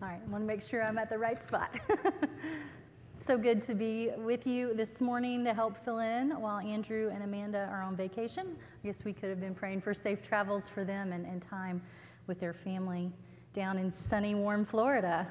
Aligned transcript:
All 0.00 0.06
right, 0.06 0.20
I 0.24 0.30
want 0.30 0.44
to 0.44 0.46
make 0.46 0.62
sure 0.62 0.80
I'm 0.80 0.96
at 0.96 1.10
the 1.10 1.18
right 1.18 1.44
spot. 1.44 1.74
so 3.20 3.36
good 3.36 3.60
to 3.62 3.74
be 3.74 4.10
with 4.16 4.46
you 4.46 4.72
this 4.72 5.00
morning 5.00 5.42
to 5.42 5.52
help 5.52 5.76
fill 5.84 5.98
in 5.98 6.40
while 6.40 6.60
Andrew 6.60 7.10
and 7.12 7.24
Amanda 7.24 7.68
are 7.68 7.82
on 7.82 7.96
vacation. 7.96 8.56
I 8.84 8.86
guess 8.86 9.04
we 9.04 9.12
could 9.12 9.28
have 9.28 9.40
been 9.40 9.56
praying 9.56 9.80
for 9.80 9.92
safe 9.92 10.22
travels 10.22 10.68
for 10.68 10.84
them 10.84 11.12
and, 11.12 11.26
and 11.26 11.42
time 11.42 11.82
with 12.28 12.38
their 12.38 12.52
family 12.52 13.10
down 13.52 13.76
in 13.76 13.90
sunny, 13.90 14.36
warm 14.36 14.64
Florida. 14.64 15.26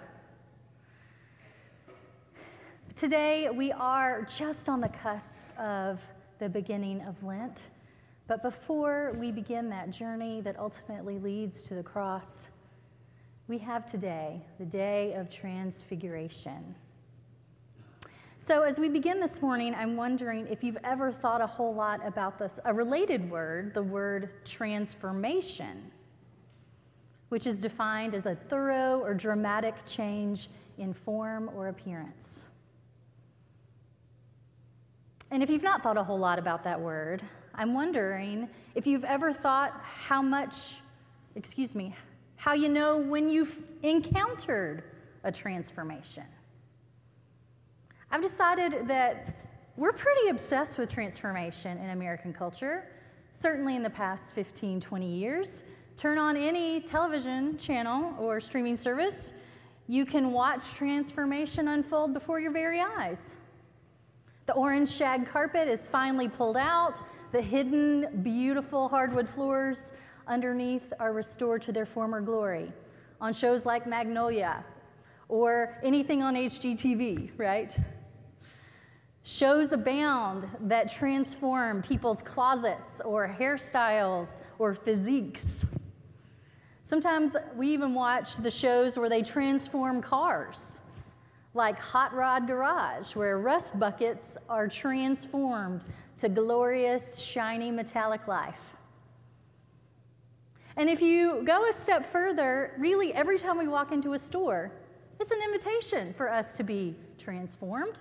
Today, 2.98 3.50
we 3.50 3.72
are 3.72 4.24
just 4.24 4.68
on 4.68 4.82
the 4.82 4.90
cusp 4.90 5.46
of 5.58 6.02
the 6.40 6.50
beginning 6.50 7.00
of 7.04 7.24
Lent. 7.24 7.70
But 8.28 8.44
before 8.44 9.16
we 9.18 9.32
begin 9.32 9.70
that 9.70 9.92
journey 9.92 10.42
that 10.42 10.60
ultimately 10.60 11.20
leads 11.20 11.62
to 11.62 11.74
the 11.74 11.84
cross, 11.84 12.50
we 13.48 13.58
have 13.60 13.86
today 13.86 14.42
the 14.60 14.66
day 14.66 15.14
of 15.14 15.30
transfiguration. 15.30 16.76
So, 18.40 18.62
as 18.62 18.80
we 18.80 18.88
begin 18.88 19.20
this 19.20 19.42
morning, 19.42 19.74
I'm 19.74 19.96
wondering 19.96 20.48
if 20.48 20.64
you've 20.64 20.78
ever 20.84 21.12
thought 21.12 21.42
a 21.42 21.48
whole 21.48 21.74
lot 21.74 22.06
about 22.06 22.38
this, 22.38 22.60
a 22.66 22.74
related 22.74 23.30
word, 23.30 23.74
the 23.74 23.84
word 23.84 24.46
transformation, 24.46 25.92
which 27.30 27.48
is 27.48 27.60
defined 27.60 28.14
as 28.14 28.26
a 28.26 28.36
thorough 28.36 29.00
or 29.00 29.14
dramatic 29.14 29.76
change 29.86 30.50
in 30.78 30.94
form 30.94 31.50
or 31.56 31.70
appearance. 31.70 32.44
And 35.32 35.42
if 35.42 35.50
you've 35.50 35.64
not 35.64 35.84
thought 35.84 35.98
a 35.98 36.04
whole 36.04 36.20
lot 36.20 36.40
about 36.40 36.64
that 36.64 36.80
word, 36.80 37.22
I'm 37.56 37.74
wondering 37.74 38.48
if 38.76 38.86
you've 38.86 39.04
ever 39.04 39.34
thought 39.34 39.82
how 39.84 40.22
much, 40.22 40.76
excuse 41.36 41.76
me, 41.76 41.96
how 42.38 42.54
you 42.54 42.70
know 42.70 42.98
when 42.98 43.30
you've 43.30 43.60
encountered 43.84 44.84
a 45.24 45.32
transformation. 45.32 46.24
I've 48.10 48.22
decided 48.22 48.88
that 48.88 49.36
we're 49.76 49.92
pretty 49.92 50.30
obsessed 50.30 50.78
with 50.78 50.90
transformation 50.90 51.78
in 51.78 51.90
American 51.90 52.32
culture, 52.32 52.88
certainly 53.34 53.76
in 53.76 53.84
the 53.84 53.90
past 53.90 54.34
15, 54.34 54.80
20 54.80 55.06
years. 55.06 55.64
Turn 55.98 56.18
on 56.18 56.38
any 56.38 56.80
television 56.80 57.58
channel 57.58 58.14
or 58.18 58.40
streaming 58.40 58.78
service, 58.78 59.34
you 59.88 60.06
can 60.06 60.32
watch 60.32 60.74
transformation 60.74 61.70
unfold 61.70 62.14
before 62.14 62.40
your 62.40 62.52
very 62.52 62.82
eyes. 62.82 63.36
The 64.46 64.54
orange 64.54 64.90
shag 64.90 65.28
carpet 65.28 65.68
is 65.68 65.88
finally 65.88 66.28
pulled 66.28 66.58
out. 66.58 67.02
The 67.32 67.42
hidden, 67.42 68.22
beautiful 68.24 68.90
hardwood 68.90 69.28
floors 69.28 69.92
underneath 70.28 70.94
are 71.00 71.14
restored 71.14 71.62
to 71.64 71.72
their 71.72 71.86
former 71.86 72.22
glory 72.22 72.72
on 73.20 73.34
shows 73.34 73.66
like 73.66 73.88
Magnolia 73.88 74.64
or 75.30 75.78
anything 75.84 76.22
on 76.22 76.36
HGTV, 76.36 77.32
right? 77.38 77.76
Shows 79.24 79.74
abound 79.74 80.48
that 80.62 80.90
transform 80.90 81.82
people's 81.82 82.22
closets 82.22 83.02
or 83.02 83.36
hairstyles 83.40 84.40
or 84.58 84.74
physiques. 84.74 85.66
Sometimes 86.84 87.36
we 87.56 87.68
even 87.74 87.94
watch 87.94 88.38
the 88.38 88.52
shows 88.52 88.98
where 88.98 89.10
they 89.10 89.22
transform 89.22 90.02
cars 90.02 90.80
like 91.54 91.78
Hot 91.80 92.14
Rod 92.14 92.48
Garage, 92.48 93.16
where 93.16 93.40
rust 93.40 93.78
buckets 93.78 94.38
are 94.48 94.68
transformed 94.68 95.84
to 96.18 96.30
glorious, 96.30 97.20
shiny, 97.20 97.72
metallic 97.72 98.28
life. 98.28 98.77
And 100.78 100.92
if 100.92 101.02
you 101.02 101.42
go 101.44 101.68
a 101.68 101.74
step 101.74 102.12
further, 102.12 102.74
really 102.78 103.12
every 103.14 103.40
time 103.40 103.58
we 103.58 103.68
walk 103.68 103.92
into 103.92 104.14
a 104.14 104.20
store, 104.20 104.72
it's 105.20 105.32
an 105.32 105.40
invitation 105.44 106.14
for 106.14 106.32
us 106.32 106.56
to 106.58 106.64
be 106.64 106.96
transformed. 107.18 108.00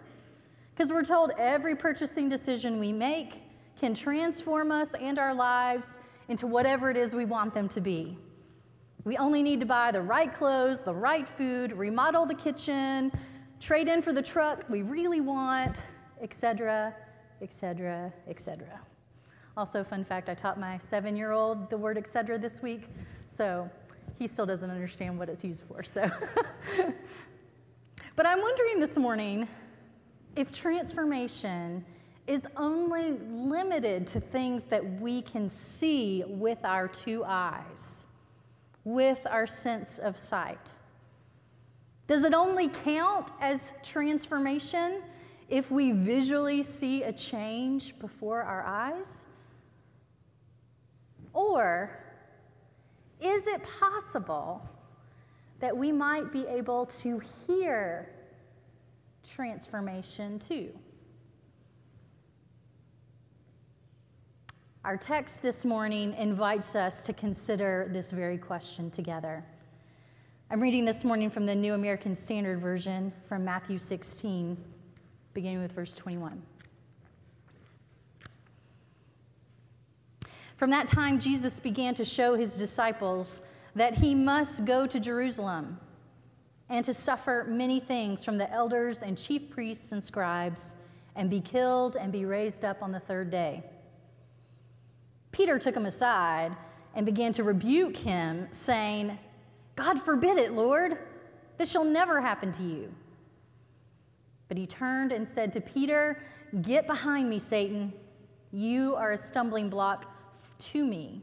Because 0.74 0.92
we're 0.92 1.04
told 1.04 1.32
every 1.38 1.74
purchasing 1.74 2.28
decision 2.28 2.78
we 2.78 2.92
make 2.92 3.42
can 3.80 3.94
transform 3.94 4.70
us 4.70 4.92
and 4.92 5.18
our 5.18 5.34
lives 5.34 5.98
into 6.28 6.46
whatever 6.46 6.90
it 6.90 6.98
is 6.98 7.14
we 7.14 7.24
want 7.24 7.54
them 7.54 7.66
to 7.68 7.80
be. 7.80 8.18
We 9.04 9.16
only 9.16 9.42
need 9.42 9.60
to 9.60 9.66
buy 9.66 9.90
the 9.90 10.02
right 10.02 10.32
clothes, 10.32 10.82
the 10.82 10.94
right 10.94 11.26
food, 11.26 11.72
remodel 11.72 12.26
the 12.26 12.34
kitchen, 12.34 13.10
trade 13.58 13.88
in 13.88 14.02
for 14.02 14.12
the 14.12 14.20
truck 14.20 14.64
we 14.68 14.82
really 14.82 15.22
want, 15.22 15.80
etc., 16.20 16.94
etc., 17.40 18.12
etc. 18.28 18.80
Also, 19.56 19.82
fun 19.82 20.04
fact 20.04 20.28
I 20.28 20.34
taught 20.34 20.60
my 20.60 20.76
seven 20.76 21.16
year 21.16 21.32
old 21.32 21.70
the 21.70 21.78
word 21.78 21.96
etc. 21.96 22.38
this 22.38 22.60
week, 22.60 22.82
so 23.26 23.70
he 24.18 24.26
still 24.26 24.44
doesn't 24.44 24.70
understand 24.70 25.18
what 25.18 25.30
it's 25.30 25.42
used 25.42 25.64
for. 25.64 25.82
So, 25.82 26.10
but 28.16 28.26
I'm 28.26 28.42
wondering 28.42 28.80
this 28.80 28.98
morning 28.98 29.48
if 30.36 30.52
transformation 30.52 31.86
is 32.26 32.46
only 32.58 33.12
limited 33.12 34.06
to 34.08 34.20
things 34.20 34.64
that 34.64 35.00
we 35.00 35.22
can 35.22 35.48
see 35.48 36.22
with 36.26 36.62
our 36.62 36.86
two 36.86 37.24
eyes, 37.24 38.06
with 38.84 39.26
our 39.30 39.46
sense 39.46 39.96
of 39.96 40.18
sight. 40.18 40.72
Does 42.06 42.24
it 42.24 42.34
only 42.34 42.68
count 42.68 43.30
as 43.40 43.72
transformation 43.82 45.02
if 45.48 45.70
we 45.70 45.92
visually 45.92 46.62
see 46.62 47.04
a 47.04 47.12
change 47.12 47.98
before 47.98 48.42
our 48.42 48.62
eyes? 48.62 49.26
Or 51.36 51.90
is 53.20 53.46
it 53.46 53.60
possible 53.78 54.66
that 55.60 55.76
we 55.76 55.92
might 55.92 56.32
be 56.32 56.46
able 56.46 56.86
to 56.86 57.20
hear 57.46 58.10
transformation 59.22 60.38
too? 60.38 60.70
Our 64.82 64.96
text 64.96 65.42
this 65.42 65.66
morning 65.66 66.14
invites 66.14 66.74
us 66.74 67.02
to 67.02 67.12
consider 67.12 67.90
this 67.92 68.12
very 68.12 68.38
question 68.38 68.90
together. 68.90 69.44
I'm 70.50 70.62
reading 70.62 70.86
this 70.86 71.04
morning 71.04 71.28
from 71.28 71.44
the 71.44 71.54
New 71.54 71.74
American 71.74 72.14
Standard 72.14 72.62
Version 72.62 73.12
from 73.28 73.44
Matthew 73.44 73.78
16, 73.78 74.56
beginning 75.34 75.60
with 75.60 75.72
verse 75.72 75.94
21. 75.96 76.40
From 80.56 80.70
that 80.70 80.88
time, 80.88 81.18
Jesus 81.18 81.60
began 81.60 81.94
to 81.96 82.04
show 82.04 82.34
his 82.34 82.56
disciples 82.56 83.42
that 83.74 83.94
he 83.94 84.14
must 84.14 84.64
go 84.64 84.86
to 84.86 84.98
Jerusalem 84.98 85.78
and 86.68 86.84
to 86.84 86.94
suffer 86.94 87.46
many 87.48 87.78
things 87.78 88.24
from 88.24 88.38
the 88.38 88.50
elders 88.50 89.02
and 89.02 89.18
chief 89.18 89.50
priests 89.50 89.92
and 89.92 90.02
scribes 90.02 90.74
and 91.14 91.28
be 91.28 91.40
killed 91.40 91.96
and 91.96 92.10
be 92.10 92.24
raised 92.24 92.64
up 92.64 92.82
on 92.82 92.90
the 92.90 93.00
third 93.00 93.30
day. 93.30 93.62
Peter 95.30 95.58
took 95.58 95.76
him 95.76 95.86
aside 95.86 96.56
and 96.94 97.04
began 97.04 97.32
to 97.34 97.44
rebuke 97.44 97.96
him, 97.96 98.48
saying, 98.50 99.18
God 99.76 100.00
forbid 100.00 100.38
it, 100.38 100.52
Lord. 100.52 100.98
This 101.58 101.70
shall 101.70 101.84
never 101.84 102.20
happen 102.22 102.50
to 102.52 102.62
you. 102.62 102.94
But 104.48 104.56
he 104.56 104.66
turned 104.66 105.12
and 105.12 105.28
said 105.28 105.52
to 105.52 105.60
Peter, 105.60 106.22
Get 106.62 106.86
behind 106.86 107.28
me, 107.28 107.38
Satan. 107.38 107.92
You 108.52 108.94
are 108.96 109.12
a 109.12 109.18
stumbling 109.18 109.68
block 109.68 110.15
to 110.58 110.84
me, 110.84 111.22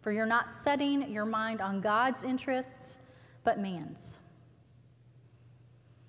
for 0.00 0.12
you're 0.12 0.26
not 0.26 0.52
setting 0.52 1.10
your 1.10 1.24
mind 1.24 1.60
on 1.60 1.80
God's 1.80 2.24
interests, 2.24 2.98
but 3.44 3.58
man's. 3.58 4.18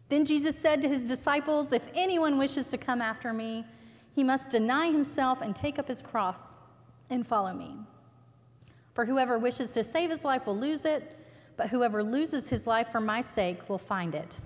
Then 0.09 0.25
Jesus 0.25 0.57
said 0.57 0.81
to 0.81 0.89
his 0.89 1.05
disciples, 1.05 1.71
If 1.71 1.83
anyone 1.93 2.37
wishes 2.37 2.69
to 2.69 2.77
come 2.77 3.01
after 3.01 3.31
me, 3.31 3.65
he 4.15 4.23
must 4.23 4.49
deny 4.49 4.91
himself 4.91 5.41
and 5.41 5.55
take 5.55 5.77
up 5.77 5.87
his 5.87 6.01
cross 6.01 6.55
and 7.09 7.25
follow 7.25 7.53
me. 7.53 7.75
For 8.93 9.05
whoever 9.05 9.37
wishes 9.37 9.73
to 9.73 9.83
save 9.83 10.09
his 10.09 10.25
life 10.25 10.45
will 10.47 10.57
lose 10.57 10.85
it 10.85 11.15
but 11.59 11.67
whoever 11.67 12.01
loses 12.01 12.47
his 12.47 12.65
life 12.65 12.89
for 12.89 13.01
my 13.01 13.19
sake 13.19 13.67
will 13.67 13.77
find 13.77 14.15
it. 14.15 14.37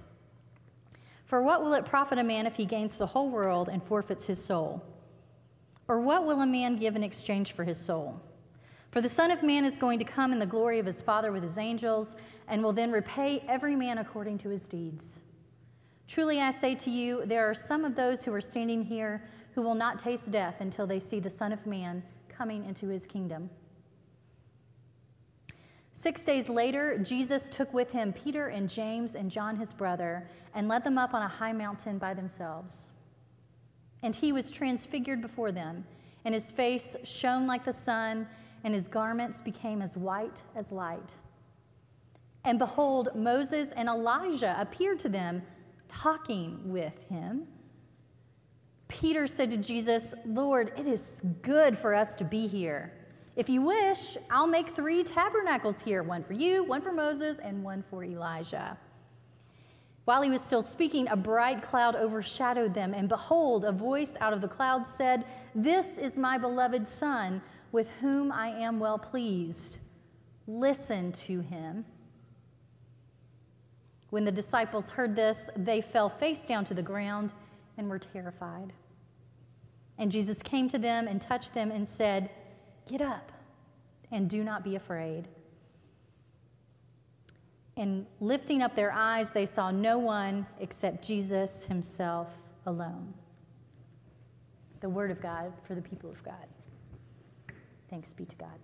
For 1.28 1.44
what 1.44 1.62
will 1.62 1.76
it 1.76 1.86
profit 1.86 2.18
a 2.18 2.24
man 2.24 2.48
if 2.48 2.56
he 2.56 2.66
gains 2.66 2.98
the 2.98 3.06
whole 3.06 3.30
world 3.30 3.70
and 3.70 3.84
forfeits 3.84 4.26
his 4.26 4.44
soul? 4.44 4.84
Or 5.88 6.00
what 6.00 6.26
will 6.26 6.42
a 6.42 6.46
man 6.46 6.78
give 6.78 6.96
in 6.96 7.04
exchange 7.04 7.52
for 7.52 7.64
his 7.64 7.78
soul? 7.78 8.22
For 8.92 9.02
the 9.02 9.10
Son 9.10 9.32
of 9.32 9.44
Man 9.44 9.66
is 9.66 9.78
going 9.78 10.00
to 10.00 10.06
come 10.06 10.32
in 10.32 10.40
the 10.40 10.46
glory 10.46 10.80
of 10.80 10.86
his 10.86 11.02
Father 11.02 11.32
with 11.32 11.44
his 11.44 11.58
angels, 11.58 12.16
and 12.48 12.64
will 12.64 12.74
then 12.74 12.92
repay 12.92 13.44
every 13.48 13.76
man 13.76 13.98
according 13.98 14.38
to 14.40 14.50
his 14.50 14.68
deeds. 14.68 15.20
Truly 16.08 16.40
I 16.40 16.52
say 16.52 16.76
to 16.76 16.92
you, 16.92 17.24
there 17.26 17.50
are 17.50 17.56
some 17.56 17.86
of 17.86 17.96
those 17.96 18.24
who 18.24 18.34
are 18.34 18.42
standing 18.42 18.84
here 18.84 19.24
who 19.56 19.62
will 19.62 19.76
not 19.76 20.00
taste 20.00 20.32
death 20.32 20.56
until 20.60 20.86
they 20.86 21.00
see 21.00 21.20
the 21.20 21.30
Son 21.30 21.52
of 21.52 21.66
Man 21.66 22.04
coming 22.30 22.66
into 22.66 22.88
his 22.88 23.08
kingdom. 23.08 23.50
Six 25.94 26.26
days 26.26 26.50
later, 26.50 26.98
Jesus 26.98 27.48
took 27.50 27.74
with 27.74 27.92
him 27.92 28.14
Peter 28.14 28.48
and 28.48 28.68
James 28.68 29.16
and 29.16 29.32
John, 29.32 29.56
his 29.56 29.74
brother, 29.74 30.28
and 30.54 30.68
led 30.68 30.84
them 30.84 30.98
up 30.98 31.14
on 31.14 31.22
a 31.22 31.28
high 31.28 31.54
mountain 31.54 31.98
by 31.98 32.14
themselves. 32.14 32.90
And 34.04 34.16
he 34.16 34.32
was 34.32 34.52
transfigured 34.52 35.22
before 35.22 35.52
them, 35.52 35.86
and 36.26 36.34
his 36.34 36.52
face 36.52 36.96
shone 37.04 37.48
like 37.48 37.66
the 37.66 37.74
sun, 37.74 38.28
and 38.64 38.74
his 38.74 38.88
garments 38.88 39.42
became 39.42 39.82
as 39.82 39.98
white 39.98 40.44
as 40.56 40.72
light. 40.72 41.16
And 42.46 42.60
behold, 42.60 43.10
Moses 43.16 43.70
and 43.76 43.88
Elijah 43.90 44.56
appeared 44.60 45.00
to 45.00 45.10
them, 45.10 45.42
talking 45.88 46.60
with 46.66 47.00
him. 47.10 47.48
Peter 48.88 49.26
said 49.26 49.50
to 49.52 49.58
Jesus, 49.58 50.14
Lord, 50.26 50.74
it 50.78 50.86
is 50.86 51.22
good 51.42 51.78
for 51.78 51.96
us 51.96 52.16
to 52.16 52.24
be 52.24 52.46
here. 52.46 52.94
If 53.36 53.50
you 53.50 53.62
wish, 53.62 54.18
I'll 54.30 54.48
make 54.48 54.70
three 54.70 55.04
tabernacles 55.04 55.82
here 55.82 56.04
one 56.04 56.24
for 56.24 56.34
you, 56.34 56.64
one 56.64 56.82
for 56.82 56.92
Moses, 56.92 57.38
and 57.42 57.64
one 57.64 57.84
for 57.90 58.04
Elijah. 58.04 58.78
While 60.06 60.22
he 60.22 60.30
was 60.30 60.42
still 60.42 60.62
speaking, 60.62 61.08
a 61.08 61.16
bright 61.16 61.62
cloud 61.62 61.96
overshadowed 61.96 62.74
them, 62.74 62.94
and 62.94 63.08
behold, 63.08 63.64
a 63.64 63.72
voice 63.72 64.14
out 64.20 64.34
of 64.34 64.42
the 64.42 64.48
cloud 64.48 64.86
said, 64.86 65.24
This 65.56 65.98
is 65.98 66.18
my 66.18 66.38
beloved 66.38 66.88
Son, 66.88 67.42
with 67.72 67.90
whom 68.02 68.32
I 68.32 68.50
am 68.50 68.80
well 68.80 68.98
pleased. 68.98 69.78
Listen 70.46 71.12
to 71.14 71.40
him. 71.40 71.86
When 74.10 74.26
the 74.26 74.32
disciples 74.32 74.92
heard 74.92 75.16
this, 75.16 75.50
they 75.56 75.82
fell 75.82 76.10
face 76.10 76.44
down 76.44 76.66
to 76.66 76.74
the 76.74 76.84
ground 76.84 77.34
and 77.78 77.90
were 77.90 77.98
terrified. 77.98 78.74
And 79.98 80.12
Jesus 80.12 80.42
came 80.42 80.68
to 80.70 80.78
them 80.78 81.08
and 81.08 81.22
touched 81.22 81.54
them 81.54 81.72
and 81.72 81.88
said, 81.88 82.30
Get 82.88 83.02
up 83.02 83.32
and 84.12 84.30
do 84.30 84.44
not 84.44 84.64
be 84.64 84.76
afraid. 84.76 85.30
And 87.76 88.06
lifting 88.20 88.62
up 88.62 88.76
their 88.76 88.92
eyes, 88.92 89.32
they 89.32 89.46
saw 89.46 89.72
no 89.72 89.98
one 89.98 90.46
except 90.60 91.04
Jesus 91.04 91.66
himself 91.66 92.28
alone. 92.66 93.14
The 94.82 94.90
word 94.90 95.12
of 95.12 95.22
God 95.22 95.54
for 95.66 95.76
the 95.76 95.82
people 95.82 96.10
of 96.10 96.24
God. 96.24 97.56
Thanks 97.90 98.14
be 98.14 98.26
to 98.26 98.36
God. 98.36 98.60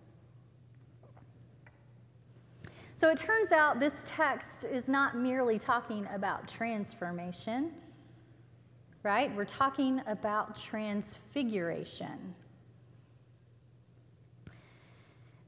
So 2.94 3.10
it 3.10 3.18
turns 3.18 3.54
out 3.54 3.80
this 3.80 4.04
text 4.06 4.66
is 4.66 4.90
not 4.90 5.16
merely 5.16 5.58
talking 5.58 6.06
about 6.14 6.50
transformation, 6.50 7.72
right? 9.04 9.34
We're 9.34 9.46
talking 9.46 10.02
about 10.06 10.58
transfiguration. 10.58 12.36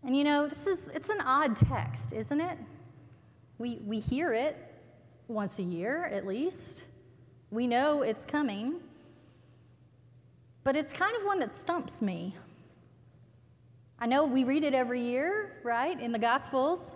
And 0.03 0.15
you 0.15 0.23
know, 0.23 0.47
this 0.47 0.65
is 0.65 0.89
it's 0.95 1.09
an 1.09 1.19
odd 1.19 1.57
text, 1.57 2.13
isn't 2.13 2.39
it? 2.39 2.57
We 3.61 3.77
we 3.85 3.99
hear 3.99 4.33
it 4.33 4.57
once 5.27 5.59
a 5.59 5.61
year 5.61 6.05
at 6.05 6.25
least. 6.25 6.81
We 7.51 7.67
know 7.67 8.01
it's 8.01 8.25
coming. 8.25 8.79
But 10.63 10.75
it's 10.75 10.91
kind 10.91 11.15
of 11.15 11.25
one 11.25 11.37
that 11.41 11.53
stumps 11.53 12.01
me. 12.01 12.35
I 13.99 14.07
know 14.07 14.25
we 14.25 14.45
read 14.45 14.63
it 14.63 14.73
every 14.73 15.03
year, 15.03 15.59
right, 15.61 15.99
in 16.01 16.11
the 16.11 16.17
Gospels. 16.17 16.95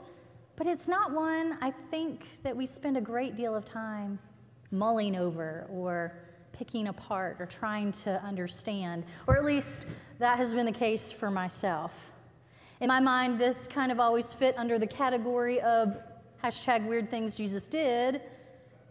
But 0.55 0.65
it's 0.65 0.87
not 0.87 1.11
one 1.11 1.59
I 1.61 1.69
think 1.91 2.25
that 2.41 2.57
we 2.57 2.65
spend 2.65 2.97
a 2.97 3.01
great 3.01 3.37
deal 3.37 3.53
of 3.53 3.63
time 3.63 4.17
mulling 4.71 5.15
over 5.15 5.67
or 5.69 6.17
picking 6.51 6.87
apart 6.87 7.37
or 7.39 7.45
trying 7.45 7.91
to 7.91 8.19
understand, 8.23 9.03
or 9.27 9.37
at 9.37 9.45
least 9.45 9.85
that 10.17 10.39
has 10.39 10.51
been 10.51 10.65
the 10.65 10.71
case 10.71 11.11
for 11.11 11.29
myself. 11.29 11.91
In 12.81 12.87
my 12.87 12.99
mind, 12.99 13.39
this 13.39 13.67
kind 13.67 13.91
of 13.91 13.99
always 13.99 14.33
fit 14.33 14.57
under 14.57 14.79
the 14.79 14.87
category 14.87 15.61
of 15.61 15.95
hashtag 16.45 16.85
weird 16.85 17.09
things 17.09 17.33
Jesus 17.33 17.65
did, 17.65 18.21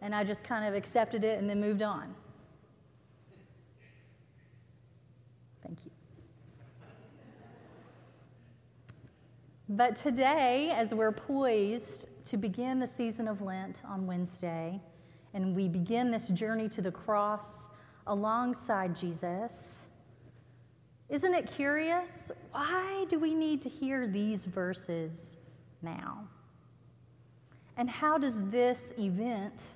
and 0.03 0.13
I 0.13 0.25
just 0.25 0.45
kind 0.45 0.67
of 0.67 0.75
accepted 0.75 1.23
it 1.23 1.39
and 1.39 1.49
then 1.49 1.61
moved 1.61 1.83
on. 1.83 2.13
Thank 5.63 5.79
you. 5.85 5.93
But 9.69 9.95
today, 9.95 10.73
as 10.75 10.93
we're 10.93 11.13
poised 11.13 12.09
to 12.25 12.37
begin 12.37 12.81
the 12.81 12.89
season 12.89 13.29
of 13.29 13.41
Lent 13.41 13.83
on 13.87 14.05
Wednesday, 14.05 14.81
and 15.33 15.55
we 15.55 15.69
begin 15.69 16.11
this 16.11 16.29
journey 16.29 16.69
to 16.71 16.83
the 16.83 16.91
cross 16.91 17.69
alongside 18.09 18.97
Jesus, 18.97 19.87
isn't 21.09 21.35
it 21.35 21.47
curious? 21.47 22.33
Why 22.51 23.05
do 23.09 23.21
we 23.21 23.33
need 23.33 23.63
to 23.63 23.69
hear 23.69 24.09
these 24.09 24.45
verses 24.45 25.39
now? 25.83 26.27
And 27.77 27.91
how 27.91 28.19
does 28.19 28.43
this 28.51 28.93
event 28.99 29.75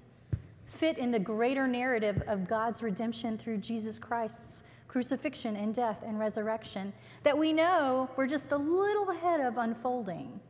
fit 0.67 0.99
in 0.99 1.11
the 1.11 1.19
greater 1.19 1.67
narrative 1.67 2.23
of 2.27 2.47
God's 2.47 2.83
redemption 2.83 3.37
through 3.39 3.59
Jesus 3.59 3.99
Christ's 3.99 4.63
crucifixion 4.87 5.57
and 5.57 5.75
death 5.75 6.03
and 6.07 6.19
resurrection 6.19 6.93
that 7.23 7.37
we 7.37 7.53
know 7.53 8.09
we're 8.17 8.27
just 8.27 8.53
a 8.53 8.57
little 8.57 9.11
ahead 9.11 9.41
of 9.41 9.59
unfolding 9.59 10.41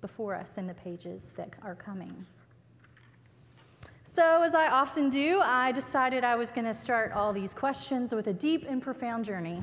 before 0.00 0.34
us 0.34 0.58
in 0.58 0.66
the 0.66 0.74
pages 0.74 1.32
that 1.36 1.54
are 1.62 1.74
coming. 1.74 2.26
So, 4.04 4.42
as 4.42 4.54
I 4.54 4.68
often 4.68 5.08
do, 5.08 5.40
I 5.40 5.70
decided 5.72 6.24
I 6.24 6.34
was 6.34 6.50
going 6.50 6.64
to 6.64 6.74
start 6.74 7.12
all 7.12 7.32
these 7.32 7.54
questions 7.54 8.12
with 8.12 8.26
a 8.26 8.32
deep 8.32 8.66
and 8.68 8.82
profound 8.82 9.24
journey, 9.24 9.62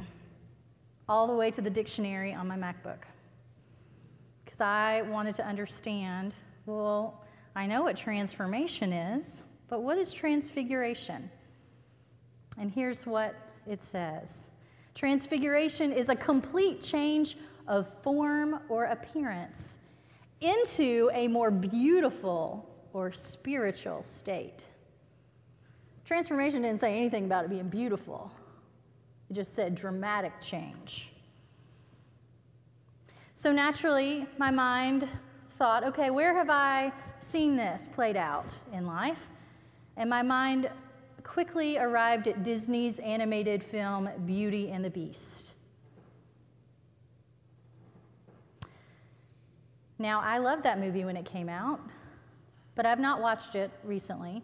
all 1.10 1.28
the 1.28 1.36
way 1.36 1.52
to 1.52 1.62
the 1.62 1.70
dictionary 1.70 2.34
on 2.34 2.48
my 2.48 2.56
MacBook. 2.56 3.04
Because 4.46 4.62
I 4.62 5.02
wanted 5.04 5.36
to 5.36 5.46
understand 5.46 6.34
well, 6.66 7.24
I 7.58 7.66
know 7.66 7.82
what 7.82 7.98
transformation 7.98 8.94
is, 8.94 9.42
but 9.68 9.82
what 9.82 9.98
is 9.98 10.14
transfiguration? 10.14 11.28
And 12.56 12.72
here's 12.72 13.04
what 13.08 13.34
it 13.66 13.84
says. 13.84 14.52
Transfiguration 14.94 15.92
is 15.92 16.10
a 16.10 16.16
complete 16.16 16.84
change 16.84 17.36
of 17.68 17.92
form 18.04 18.60
or 18.70 18.86
appearance 18.86 19.80
into 20.40 21.10
a 21.16 21.28
more 21.28 21.50
beautiful 21.50 22.70
or 22.94 23.12
spiritual 23.12 24.04
state. 24.04 24.68
Transformation 26.06 26.62
didn't 26.62 26.80
say 26.80 26.96
anything 26.96 27.26
about 27.26 27.44
it 27.44 27.50
being 27.50 27.70
beautiful, 27.70 28.32
it 29.32 29.34
just 29.34 29.56
said 29.56 29.74
dramatic 29.74 30.40
change. 30.40 31.12
So 33.34 33.52
naturally, 33.52 34.28
my 34.38 34.52
mind 34.52 35.08
thought, 35.58 35.84
okay, 35.84 36.12
where 36.12 36.36
have 36.36 36.52
I 36.52 36.94
seen 37.20 37.56
this 37.56 37.88
played 37.94 38.18
out 38.18 38.56
in 38.74 38.86
life? 38.86 39.20
And 39.96 40.10
my 40.10 40.22
mind 40.22 40.70
quickly 41.24 41.78
arrived 41.78 42.28
at 42.28 42.44
Disney's 42.44 43.00
animated 43.00 43.64
film 43.64 44.10
Beauty 44.26 44.70
and 44.72 44.84
the 44.84 44.90
Beast. 44.90 45.52
Now, 50.00 50.22
I 50.22 50.38
loved 50.38 50.64
that 50.64 50.80
movie 50.80 51.06
when 51.06 51.18
it 51.18 51.26
came 51.26 51.50
out, 51.50 51.80
but 52.76 52.86
I've 52.86 53.00
not 53.00 53.22
watched 53.22 53.56
it 53.56 53.72
recently. 53.84 54.44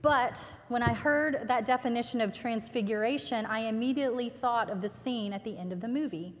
But 0.00 0.42
when 0.68 0.82
I 0.82 0.94
heard 0.94 1.48
that 1.48 1.66
definition 1.66 2.20
of 2.20 2.32
transfiguration, 2.32 3.44
I 3.44 3.60
immediately 3.60 4.30
thought 4.30 4.70
of 4.70 4.80
the 4.80 4.88
scene 4.88 5.32
at 5.32 5.44
the 5.44 5.58
end 5.58 5.72
of 5.72 5.80
the 5.80 5.88
movie 5.88 6.34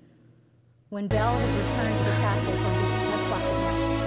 when 0.88 1.08
Belle 1.08 1.36
has 1.38 1.54
returned 1.54 1.98
to 1.98 2.04
the 2.04 2.10
castle 2.16 2.52
for 2.52 2.58
Beast. 2.58 3.06
Let's 3.10 3.30
watch 3.30 3.42
it 3.42 3.60
now. 3.60 4.05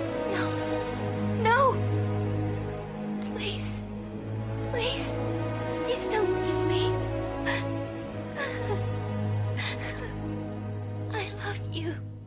you. 11.71 12.18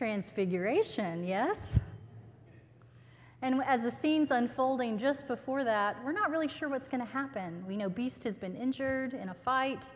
Transfiguration, 0.00 1.26
yes? 1.26 1.78
And 3.42 3.60
as 3.66 3.82
the 3.82 3.90
scene's 3.90 4.30
unfolding 4.30 4.96
just 4.96 5.28
before 5.28 5.62
that, 5.62 6.02
we're 6.02 6.12
not 6.12 6.30
really 6.30 6.48
sure 6.48 6.70
what's 6.70 6.88
going 6.88 7.04
to 7.06 7.12
happen. 7.12 7.62
We 7.68 7.76
know 7.76 7.90
Beast 7.90 8.24
has 8.24 8.38
been 8.38 8.56
injured 8.56 9.12
in 9.12 9.28
a 9.28 9.34
fight. 9.34 9.92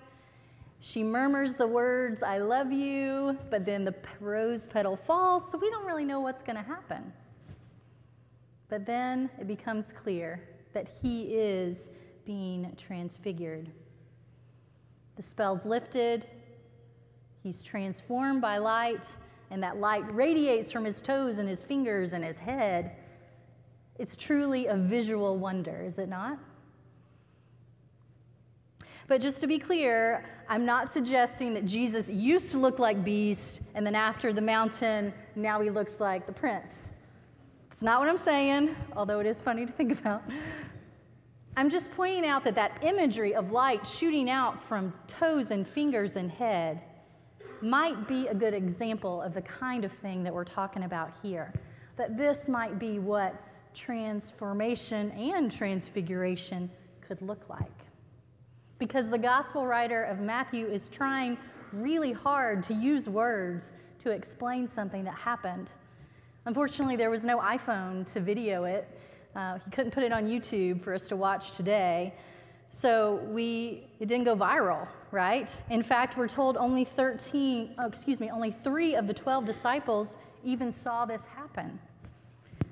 She 0.80 1.02
murmurs 1.02 1.54
the 1.54 1.66
words, 1.66 2.22
I 2.22 2.36
love 2.36 2.70
you, 2.70 3.38
but 3.48 3.64
then 3.64 3.86
the 3.86 3.94
rose 4.20 4.66
petal 4.66 4.94
falls, 4.94 5.50
so 5.50 5.56
we 5.56 5.70
don't 5.70 5.86
really 5.86 6.04
know 6.04 6.20
what's 6.20 6.42
going 6.42 6.56
to 6.56 6.62
happen. 6.62 7.10
But 8.68 8.84
then 8.84 9.30
it 9.40 9.46
becomes 9.46 9.90
clear 9.90 10.38
that 10.74 10.86
he 11.00 11.34
is 11.34 11.90
being 12.26 12.70
transfigured. 12.76 13.70
The 15.16 15.22
spell's 15.22 15.64
lifted, 15.64 16.26
he's 17.42 17.62
transformed 17.62 18.42
by 18.42 18.58
light, 18.58 19.08
and 19.54 19.62
that 19.62 19.78
light 19.78 20.02
radiates 20.12 20.72
from 20.72 20.84
his 20.84 21.00
toes 21.00 21.38
and 21.38 21.48
his 21.48 21.62
fingers 21.62 22.12
and 22.12 22.24
his 22.24 22.38
head. 22.38 22.96
It's 24.00 24.16
truly 24.16 24.66
a 24.66 24.74
visual 24.74 25.38
wonder, 25.38 25.80
is 25.80 25.96
it 25.96 26.08
not? 26.08 26.40
But 29.06 29.20
just 29.20 29.40
to 29.42 29.46
be 29.46 29.60
clear, 29.60 30.24
I'm 30.48 30.66
not 30.66 30.90
suggesting 30.90 31.54
that 31.54 31.66
Jesus 31.66 32.10
used 32.10 32.50
to 32.50 32.58
look 32.58 32.80
like 32.80 33.04
Beast 33.04 33.60
and 33.76 33.86
then 33.86 33.94
after 33.94 34.32
the 34.32 34.42
mountain, 34.42 35.14
now 35.36 35.60
he 35.60 35.70
looks 35.70 36.00
like 36.00 36.26
the 36.26 36.32
prince. 36.32 36.90
It's 37.70 37.82
not 37.82 38.00
what 38.00 38.08
I'm 38.08 38.18
saying, 38.18 38.74
although 38.96 39.20
it 39.20 39.26
is 39.26 39.40
funny 39.40 39.64
to 39.66 39.72
think 39.72 39.92
about. 40.00 40.24
I'm 41.56 41.70
just 41.70 41.92
pointing 41.92 42.26
out 42.26 42.42
that 42.42 42.56
that 42.56 42.82
imagery 42.82 43.36
of 43.36 43.52
light 43.52 43.86
shooting 43.86 44.28
out 44.28 44.60
from 44.60 44.92
toes 45.06 45.52
and 45.52 45.64
fingers 45.64 46.16
and 46.16 46.28
head 46.28 46.82
might 47.64 48.06
be 48.06 48.26
a 48.28 48.34
good 48.34 48.54
example 48.54 49.22
of 49.22 49.34
the 49.34 49.42
kind 49.42 49.84
of 49.84 49.92
thing 49.92 50.22
that 50.22 50.32
we're 50.32 50.44
talking 50.44 50.84
about 50.84 51.12
here. 51.22 51.52
That 51.96 52.16
this 52.16 52.48
might 52.48 52.78
be 52.78 52.98
what 52.98 53.34
transformation 53.74 55.10
and 55.12 55.50
transfiguration 55.50 56.70
could 57.00 57.20
look 57.22 57.48
like. 57.48 57.70
Because 58.78 59.10
the 59.10 59.18
gospel 59.18 59.66
writer 59.66 60.02
of 60.04 60.20
Matthew 60.20 60.66
is 60.66 60.88
trying 60.88 61.38
really 61.72 62.12
hard 62.12 62.62
to 62.64 62.74
use 62.74 63.08
words 63.08 63.72
to 64.00 64.10
explain 64.10 64.68
something 64.68 65.04
that 65.04 65.14
happened. 65.14 65.72
Unfortunately, 66.46 66.96
there 66.96 67.10
was 67.10 67.24
no 67.24 67.38
iPhone 67.38 68.10
to 68.12 68.20
video 68.20 68.64
it. 68.64 68.88
Uh, 69.34 69.58
he 69.64 69.70
couldn't 69.70 69.90
put 69.90 70.02
it 70.02 70.12
on 70.12 70.26
YouTube 70.26 70.82
for 70.82 70.94
us 70.94 71.08
to 71.08 71.16
watch 71.16 71.56
today. 71.56 72.14
So 72.70 73.20
we, 73.28 73.86
it 74.00 74.06
didn't 74.06 74.24
go 74.24 74.36
viral, 74.36 74.88
right? 75.14 75.54
In 75.70 75.82
fact, 75.82 76.16
we're 76.16 76.28
told 76.28 76.56
only 76.56 76.84
13, 76.84 77.76
oh, 77.78 77.86
excuse 77.86 78.18
me, 78.18 78.30
only 78.30 78.50
three 78.50 78.96
of 78.96 79.06
the 79.06 79.14
12 79.14 79.46
disciples 79.46 80.18
even 80.42 80.72
saw 80.72 81.06
this 81.06 81.24
happen. 81.24 81.78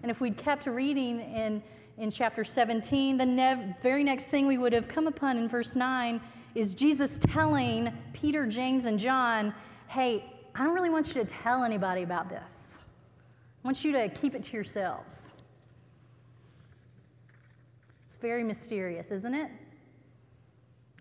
And 0.03 0.11
if 0.11 0.21
we'd 0.21 0.37
kept 0.37 0.67
reading 0.67 1.21
in, 1.21 1.63
in 1.97 2.11
chapter 2.11 2.43
17, 2.43 3.17
the 3.17 3.25
nev- 3.25 3.77
very 3.81 4.03
next 4.03 4.27
thing 4.27 4.49
we 4.49 4.59
would 4.59 4.73
have 4.73 4.89
come 4.89 5.07
upon 5.07 5.39
in 5.39 5.49
verse 5.49 5.77
9 5.77 6.21
is 6.57 6.75
Jesus 6.75 7.19
telling 7.21 7.93
Peter, 8.13 8.45
James, 8.45 8.87
and 8.87 8.99
John, 8.99 9.55
hey, 9.87 10.25
I 10.55 10.65
don't 10.65 10.75
really 10.75 10.91
want 10.91 11.15
you 11.15 11.23
to 11.23 11.25
tell 11.25 11.63
anybody 11.63 12.03
about 12.03 12.29
this. 12.29 12.83
I 13.65 13.69
want 13.69 13.85
you 13.85 13.93
to 13.93 14.09
keep 14.09 14.35
it 14.35 14.43
to 14.43 14.53
yourselves. 14.55 15.35
It's 18.05 18.17
very 18.17 18.43
mysterious, 18.43 19.13
isn't 19.13 19.33
it? 19.33 19.51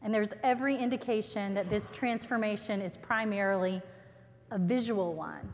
And 0.04 0.14
there's 0.14 0.34
every 0.44 0.76
indication 0.76 1.54
that 1.54 1.70
this 1.70 1.92
transformation 1.92 2.82
is 2.82 2.98
primarily 2.98 3.82
a 4.50 4.58
visual 4.58 5.14
one. 5.14 5.54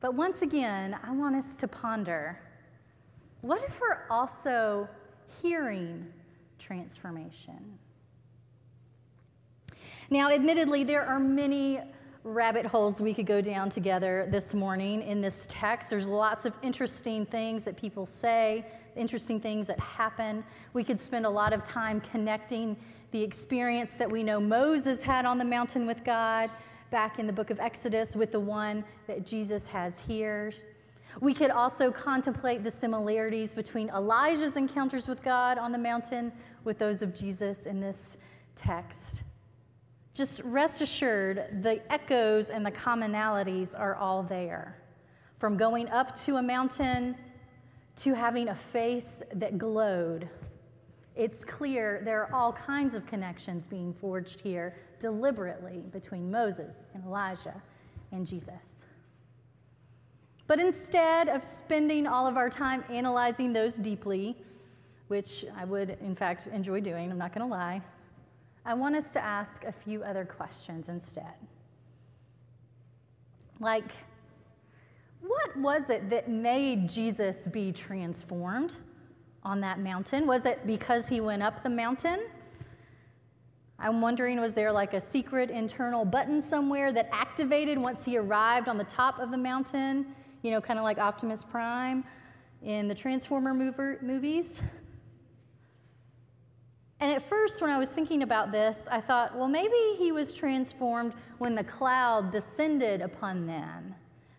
But 0.00 0.14
once 0.14 0.42
again, 0.42 0.96
I 1.02 1.12
want 1.12 1.36
us 1.36 1.56
to 1.58 1.68
ponder 1.68 2.40
what 3.42 3.62
if 3.62 3.80
we're 3.80 4.06
also 4.10 4.88
hearing 5.40 6.06
transformation? 6.58 7.78
Now, 10.10 10.30
admittedly, 10.30 10.84
there 10.84 11.04
are 11.04 11.18
many 11.18 11.80
rabbit 12.24 12.66
holes 12.66 13.00
we 13.00 13.14
could 13.14 13.26
go 13.26 13.40
down 13.40 13.70
together 13.70 14.28
this 14.30 14.52
morning 14.52 15.02
in 15.02 15.20
this 15.20 15.46
text. 15.48 15.88
There's 15.88 16.06
lots 16.06 16.44
of 16.44 16.52
interesting 16.62 17.24
things 17.24 17.64
that 17.64 17.76
people 17.76 18.04
say, 18.04 18.66
interesting 18.94 19.40
things 19.40 19.66
that 19.68 19.80
happen. 19.80 20.44
We 20.74 20.84
could 20.84 21.00
spend 21.00 21.24
a 21.24 21.30
lot 21.30 21.52
of 21.52 21.64
time 21.64 22.00
connecting 22.00 22.76
the 23.10 23.22
experience 23.22 23.94
that 23.94 24.10
we 24.10 24.22
know 24.22 24.38
Moses 24.38 25.02
had 25.02 25.24
on 25.24 25.38
the 25.38 25.44
mountain 25.44 25.86
with 25.86 26.04
God 26.04 26.50
back 26.90 27.18
in 27.18 27.26
the 27.26 27.32
book 27.32 27.50
of 27.50 27.58
Exodus 27.58 28.14
with 28.14 28.32
the 28.32 28.40
one 28.40 28.84
that 29.06 29.24
Jesus 29.24 29.66
has 29.68 29.98
here. 29.98 30.52
We 31.20 31.34
could 31.34 31.50
also 31.50 31.90
contemplate 31.90 32.62
the 32.62 32.70
similarities 32.70 33.54
between 33.54 33.88
Elijah's 33.90 34.56
encounters 34.56 35.08
with 35.08 35.22
God 35.22 35.58
on 35.58 35.72
the 35.72 35.78
mountain 35.78 36.32
with 36.64 36.78
those 36.78 37.02
of 37.02 37.14
Jesus 37.14 37.66
in 37.66 37.80
this 37.80 38.18
text. 38.54 39.22
Just 40.14 40.40
rest 40.44 40.80
assured, 40.80 41.62
the 41.62 41.80
echoes 41.92 42.50
and 42.50 42.66
the 42.66 42.70
commonalities 42.70 43.78
are 43.78 43.94
all 43.94 44.22
there. 44.22 44.76
From 45.38 45.56
going 45.56 45.88
up 45.88 46.18
to 46.24 46.36
a 46.36 46.42
mountain 46.42 47.16
to 47.96 48.14
having 48.14 48.48
a 48.48 48.54
face 48.54 49.22
that 49.34 49.56
glowed, 49.56 50.28
it's 51.16 51.44
clear 51.44 52.00
there 52.04 52.22
are 52.22 52.34
all 52.34 52.52
kinds 52.52 52.94
of 52.94 53.06
connections 53.06 53.66
being 53.66 53.92
forged 53.92 54.40
here 54.40 54.76
deliberately 54.98 55.82
between 55.92 56.30
Moses 56.30 56.84
and 56.94 57.04
Elijah 57.04 57.60
and 58.12 58.26
Jesus. 58.26 58.84
But 60.46 60.58
instead 60.58 61.28
of 61.28 61.44
spending 61.44 62.06
all 62.06 62.26
of 62.26 62.36
our 62.36 62.50
time 62.50 62.82
analyzing 62.90 63.52
those 63.52 63.76
deeply, 63.76 64.36
which 65.08 65.44
I 65.56 65.64
would, 65.64 65.96
in 66.00 66.16
fact, 66.16 66.48
enjoy 66.48 66.80
doing, 66.80 67.10
I'm 67.10 67.18
not 67.18 67.32
going 67.32 67.48
to 67.48 67.50
lie, 67.50 67.82
I 68.64 68.74
want 68.74 68.96
us 68.96 69.10
to 69.12 69.20
ask 69.20 69.64
a 69.64 69.72
few 69.72 70.02
other 70.02 70.24
questions 70.24 70.88
instead. 70.88 71.34
Like, 73.58 73.90
what 75.20 75.56
was 75.56 75.90
it 75.90 76.10
that 76.10 76.28
made 76.28 76.88
Jesus 76.88 77.48
be 77.48 77.72
transformed 77.72 78.74
on 79.42 79.60
that 79.60 79.78
mountain? 79.78 80.26
Was 80.26 80.44
it 80.44 80.66
because 80.66 81.08
he 81.08 81.20
went 81.20 81.42
up 81.42 81.62
the 81.62 81.70
mountain? 81.70 82.26
I'm 83.78 84.02
wondering, 84.02 84.40
was 84.40 84.52
there 84.52 84.72
like 84.72 84.92
a 84.92 85.00
secret 85.00 85.50
internal 85.50 86.04
button 86.04 86.40
somewhere 86.40 86.92
that 86.92 87.08
activated 87.12 87.78
once 87.78 88.04
he 88.04 88.18
arrived 88.18 88.68
on 88.68 88.76
the 88.76 88.84
top 88.84 89.18
of 89.18 89.30
the 89.30 89.38
mountain? 89.38 90.06
You 90.42 90.50
know, 90.50 90.60
kind 90.60 90.78
of 90.78 90.84
like 90.84 90.98
Optimus 90.98 91.44
Prime 91.44 92.04
in 92.62 92.88
the 92.88 92.94
Transformer 92.94 93.54
movies? 93.54 94.62
And 97.00 97.10
at 97.10 97.22
first, 97.22 97.62
when 97.62 97.70
I 97.70 97.78
was 97.78 97.90
thinking 97.90 98.22
about 98.22 98.52
this, 98.52 98.84
I 98.90 99.00
thought, 99.00 99.34
well, 99.34 99.48
maybe 99.48 99.96
he 99.96 100.12
was 100.12 100.34
transformed 100.34 101.14
when 101.38 101.54
the 101.54 101.64
cloud 101.64 102.30
descended 102.30 103.00
upon 103.00 103.46
them. 103.46 103.94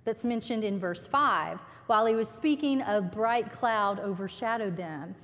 That's 0.05 0.23
mentioned 0.23 0.63
in 0.63 0.77
verse 0.77 1.07
5. 1.07 1.59
While 1.87 2.05
he 2.05 2.13
was 2.13 2.29
speaking, 2.29 2.81
a 2.81 3.01
bright 3.01 3.51
cloud 3.51 3.99
overshadowed 3.99 4.77
them. 4.77 5.15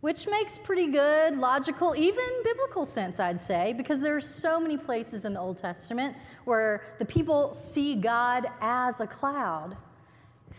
Which 0.00 0.26
makes 0.26 0.58
pretty 0.58 0.86
good, 0.86 1.38
logical, 1.38 1.94
even 1.96 2.24
biblical 2.42 2.84
sense, 2.84 3.20
I'd 3.20 3.38
say, 3.38 3.72
because 3.74 4.00
there 4.00 4.16
are 4.16 4.20
so 4.20 4.58
many 4.58 4.76
places 4.76 5.24
in 5.24 5.34
the 5.34 5.40
Old 5.40 5.58
Testament 5.58 6.16
where 6.46 6.82
the 6.98 7.04
people 7.04 7.52
see 7.52 7.94
God 7.94 8.46
as 8.60 9.00
a 9.00 9.06
cloud. 9.06 9.76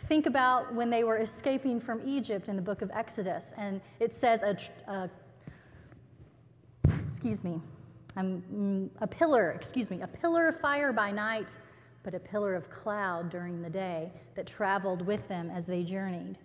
Think 0.08 0.26
about 0.26 0.74
when 0.74 0.90
they 0.90 1.04
were 1.04 1.18
escaping 1.18 1.80
from 1.80 2.02
Egypt 2.08 2.50
in 2.50 2.56
the 2.56 2.62
book 2.62 2.82
of 2.82 2.92
Exodus, 2.92 3.54
and 3.58 3.82
it 4.00 4.16
says 4.16 4.44
a, 4.44 4.58
a 4.92 5.10
excuse 7.22 7.44
me, 7.44 7.62
um, 8.18 8.90
a 9.00 9.06
pillar, 9.06 9.52
excuse 9.52 9.92
me, 9.92 10.02
a 10.02 10.08
pillar 10.08 10.48
of 10.48 10.60
fire 10.60 10.92
by 10.92 11.12
night, 11.12 11.56
but 12.02 12.16
a 12.16 12.20
pillar 12.20 12.56
of 12.56 12.68
cloud 12.72 13.30
during 13.30 13.62
the 13.62 13.70
day 13.70 14.12
that 14.34 14.48
traveled 14.48 15.06
with 15.06 15.28
them 15.28 15.52
as 15.52 15.68
they 15.68 15.84
journeyed. 15.84 16.36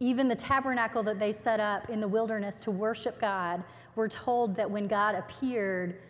Even 0.00 0.28
the 0.28 0.34
tabernacle 0.34 1.02
that 1.02 1.18
they 1.18 1.30
set 1.30 1.60
up 1.60 1.90
in 1.90 2.00
the 2.00 2.08
wilderness 2.08 2.58
to 2.60 2.70
worship 2.70 3.20
God, 3.20 3.62
we're 3.96 4.08
told 4.08 4.56
that 4.56 4.70
when 4.70 4.88
God 4.88 5.14
appeared, 5.14 6.00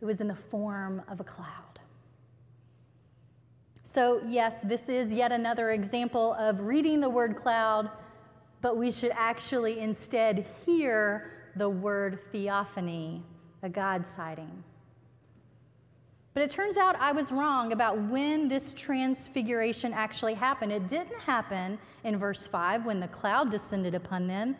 it 0.00 0.04
was 0.04 0.20
in 0.20 0.26
the 0.26 0.34
form 0.34 1.00
of 1.06 1.20
a 1.20 1.24
cloud. 1.24 1.78
So, 3.84 4.20
yes, 4.26 4.56
this 4.64 4.88
is 4.88 5.12
yet 5.12 5.30
another 5.30 5.70
example 5.70 6.34
of 6.34 6.62
reading 6.62 7.00
the 7.00 7.08
word 7.08 7.36
cloud, 7.36 7.88
but 8.60 8.76
we 8.76 8.90
should 8.90 9.12
actually 9.14 9.78
instead 9.78 10.44
hear 10.66 11.36
the 11.56 11.68
word 11.68 12.18
theophany, 12.32 13.22
a 13.62 13.68
God 13.68 14.06
sighting. 14.06 14.62
But 16.32 16.44
it 16.44 16.50
turns 16.50 16.76
out 16.76 16.96
I 16.96 17.12
was 17.12 17.32
wrong 17.32 17.72
about 17.72 18.00
when 18.08 18.48
this 18.48 18.72
transfiguration 18.72 19.92
actually 19.92 20.34
happened. 20.34 20.72
It 20.72 20.86
didn't 20.86 21.18
happen 21.18 21.78
in 22.04 22.18
verse 22.18 22.46
5 22.46 22.86
when 22.86 23.00
the 23.00 23.08
cloud 23.08 23.50
descended 23.50 23.94
upon 23.94 24.26
them, 24.26 24.56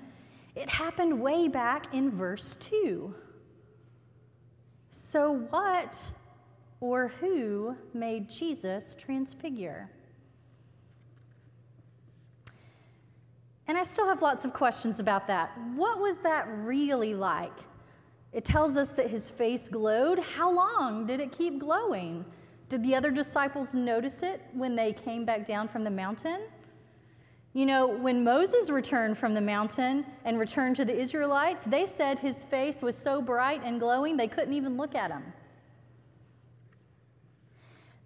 it 0.56 0.68
happened 0.68 1.20
way 1.20 1.46
back 1.46 1.94
in 1.94 2.10
verse 2.10 2.56
2. 2.56 3.14
So, 4.90 5.46
what 5.50 6.04
or 6.80 7.08
who 7.20 7.76
made 7.94 8.28
Jesus 8.28 8.96
transfigure? 8.98 9.90
And 13.70 13.78
I 13.78 13.84
still 13.84 14.08
have 14.08 14.20
lots 14.20 14.44
of 14.44 14.52
questions 14.52 14.98
about 14.98 15.28
that. 15.28 15.56
What 15.76 16.00
was 16.00 16.18
that 16.18 16.48
really 16.48 17.14
like? 17.14 17.56
It 18.32 18.44
tells 18.44 18.76
us 18.76 18.90
that 18.94 19.08
his 19.08 19.30
face 19.30 19.68
glowed. 19.68 20.18
How 20.18 20.52
long 20.52 21.06
did 21.06 21.20
it 21.20 21.30
keep 21.30 21.60
glowing? 21.60 22.24
Did 22.68 22.82
the 22.82 22.96
other 22.96 23.12
disciples 23.12 23.72
notice 23.72 24.24
it 24.24 24.42
when 24.54 24.74
they 24.74 24.92
came 24.92 25.24
back 25.24 25.46
down 25.46 25.68
from 25.68 25.84
the 25.84 25.90
mountain? 25.90 26.40
You 27.52 27.64
know, 27.64 27.86
when 27.86 28.24
Moses 28.24 28.70
returned 28.70 29.16
from 29.16 29.34
the 29.34 29.40
mountain 29.40 30.04
and 30.24 30.36
returned 30.36 30.74
to 30.74 30.84
the 30.84 30.96
Israelites, 30.96 31.64
they 31.64 31.86
said 31.86 32.18
his 32.18 32.42
face 32.42 32.82
was 32.82 32.96
so 32.96 33.22
bright 33.22 33.62
and 33.64 33.78
glowing 33.78 34.16
they 34.16 34.26
couldn't 34.26 34.54
even 34.54 34.76
look 34.76 34.96
at 34.96 35.12
him. 35.12 35.22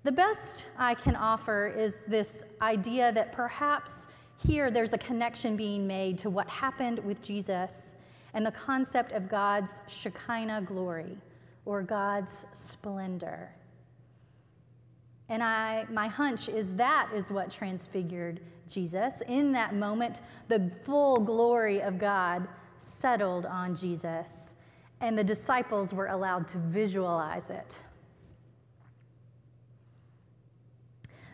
The 0.02 0.12
best 0.12 0.66
I 0.76 0.92
can 0.92 1.16
offer 1.16 1.68
is 1.68 2.02
this 2.06 2.44
idea 2.60 3.12
that 3.12 3.32
perhaps 3.32 4.08
here 4.36 4.70
there's 4.70 4.92
a 4.92 4.98
connection 4.98 5.56
being 5.56 5.86
made 5.86 6.18
to 6.18 6.30
what 6.30 6.48
happened 6.48 6.98
with 7.00 7.22
Jesus 7.22 7.94
and 8.34 8.44
the 8.44 8.52
concept 8.52 9.12
of 9.12 9.28
God's 9.28 9.80
Shekinah 9.86 10.62
glory 10.62 11.16
or 11.64 11.82
God's 11.82 12.46
splendor. 12.52 13.50
And 15.28 15.42
I, 15.42 15.86
my 15.90 16.08
hunch 16.08 16.48
is 16.48 16.74
that 16.74 17.08
is 17.14 17.30
what 17.30 17.50
transfigured 17.50 18.40
Jesus. 18.68 19.22
In 19.28 19.52
that 19.52 19.74
moment, 19.74 20.20
the 20.48 20.70
full 20.84 21.18
glory 21.18 21.80
of 21.80 21.98
God 21.98 22.46
settled 22.78 23.46
on 23.46 23.74
Jesus, 23.74 24.54
and 25.00 25.16
the 25.16 25.24
disciples 25.24 25.94
were 25.94 26.08
allowed 26.08 26.46
to 26.48 26.58
visualize 26.58 27.50
it. 27.50 27.78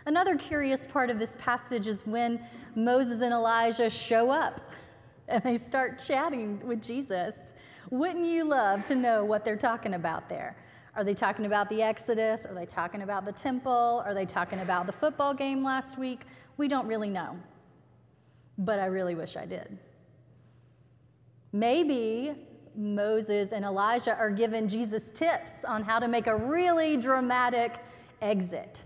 Another 0.06 0.36
curious 0.36 0.86
part 0.86 1.10
of 1.10 1.18
this 1.18 1.36
passage 1.38 1.86
is 1.86 2.06
when 2.06 2.44
Moses 2.74 3.20
and 3.20 3.32
Elijah 3.32 3.90
show 3.90 4.30
up 4.30 4.60
and 5.28 5.42
they 5.42 5.56
start 5.56 6.02
chatting 6.04 6.60
with 6.66 6.82
Jesus. 6.82 7.34
Wouldn't 7.90 8.24
you 8.24 8.44
love 8.44 8.84
to 8.86 8.94
know 8.94 9.24
what 9.24 9.44
they're 9.44 9.56
talking 9.56 9.94
about 9.94 10.28
there? 10.28 10.56
Are 10.96 11.04
they 11.04 11.14
talking 11.14 11.46
about 11.46 11.68
the 11.68 11.82
Exodus? 11.82 12.44
Are 12.46 12.54
they 12.54 12.66
talking 12.66 13.02
about 13.02 13.24
the 13.24 13.32
temple? 13.32 14.02
Are 14.04 14.14
they 14.14 14.26
talking 14.26 14.60
about 14.60 14.86
the 14.86 14.92
football 14.92 15.34
game 15.34 15.62
last 15.62 15.98
week? 15.98 16.22
We 16.56 16.66
don't 16.66 16.86
really 16.86 17.10
know. 17.10 17.38
But 18.58 18.78
I 18.78 18.86
really 18.86 19.14
wish 19.14 19.36
I 19.36 19.46
did. 19.46 19.78
Maybe 21.52 22.34
Moses 22.76 23.52
and 23.52 23.64
Elijah 23.64 24.16
are 24.16 24.30
giving 24.30 24.68
Jesus 24.68 25.10
tips 25.10 25.64
on 25.64 25.82
how 25.82 25.98
to 25.98 26.08
make 26.08 26.26
a 26.26 26.36
really 26.36 26.96
dramatic 26.96 27.76
exit. 28.20 28.82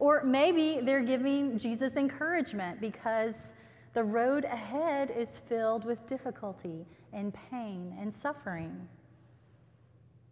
Or 0.00 0.24
maybe 0.24 0.80
they're 0.82 1.02
giving 1.02 1.58
Jesus 1.58 1.96
encouragement 1.96 2.80
because 2.80 3.54
the 3.92 4.02
road 4.02 4.44
ahead 4.46 5.12
is 5.14 5.38
filled 5.38 5.84
with 5.84 6.04
difficulty 6.06 6.86
and 7.12 7.34
pain 7.50 7.94
and 8.00 8.12
suffering. 8.12 8.88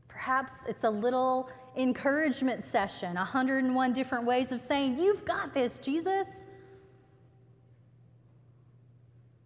Perhaps 0.09 0.63
it's 0.67 0.85
a 0.85 0.91
little 0.91 1.51
encouragement 1.77 2.65
session, 2.65 3.15
101 3.15 3.93
different 3.93 4.25
ways 4.25 4.53
of 4.53 4.63
saying, 4.63 4.99
You've 4.99 5.25
got 5.27 5.53
this, 5.53 5.79
Jesus. 5.79 6.47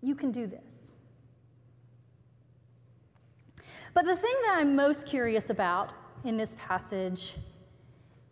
You 0.01 0.15
can 0.15 0.31
do 0.31 0.47
this. 0.47 0.93
But 3.93 4.07
the 4.07 4.17
thing 4.17 4.35
that 4.45 4.57
I'm 4.59 4.77
most 4.77 5.05
curious 5.05 5.51
about 5.51 5.93
in 6.25 6.37
this 6.37 6.55
passage 6.59 7.35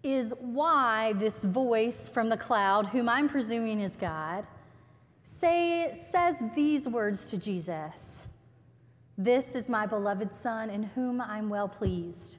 is 0.02 0.32
why 0.38 1.12
this 1.14 1.44
voice 1.44 2.08
from 2.08 2.28
the 2.28 2.36
cloud, 2.36 2.86
whom 2.86 3.08
I'm 3.08 3.28
presuming 3.28 3.80
is 3.80 3.96
God, 3.96 4.46
say, 5.24 5.94
says 5.94 6.36
these 6.54 6.88
words 6.88 7.30
to 7.30 7.38
Jesus 7.38 8.26
This 9.18 9.54
is 9.54 9.68
my 9.68 9.86
beloved 9.86 10.34
Son, 10.34 10.70
in 10.70 10.84
whom 10.84 11.20
I'm 11.20 11.48
well 11.48 11.68
pleased. 11.68 12.36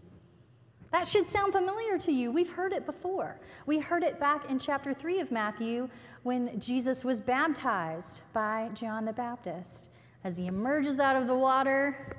That 0.92 1.08
should 1.08 1.28
sound 1.28 1.54
familiar 1.54 1.98
to 2.00 2.12
you. 2.12 2.32
We've 2.32 2.52
heard 2.52 2.74
it 2.74 2.86
before. 2.86 3.40
We 3.66 3.80
heard 3.80 4.04
it 4.04 4.20
back 4.20 4.50
in 4.50 4.60
chapter 4.60 4.94
3 4.94 5.22
of 5.22 5.32
Matthew 5.32 5.88
when 6.24 6.60
Jesus 6.60 7.06
was 7.06 7.22
baptized 7.22 8.22
by 8.34 8.70
John 8.74 9.06
the 9.06 9.14
Baptist. 9.14 9.90
As 10.26 10.36
he 10.36 10.48
emerges 10.48 11.00
out 11.00 11.16
of 11.16 11.28
the 11.28 11.36
water, 11.36 12.18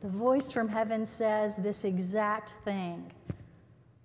the 0.00 0.08
voice 0.08 0.52
from 0.52 0.68
heaven 0.68 1.04
says 1.04 1.56
this 1.56 1.84
exact 1.84 2.54
thing 2.64 3.10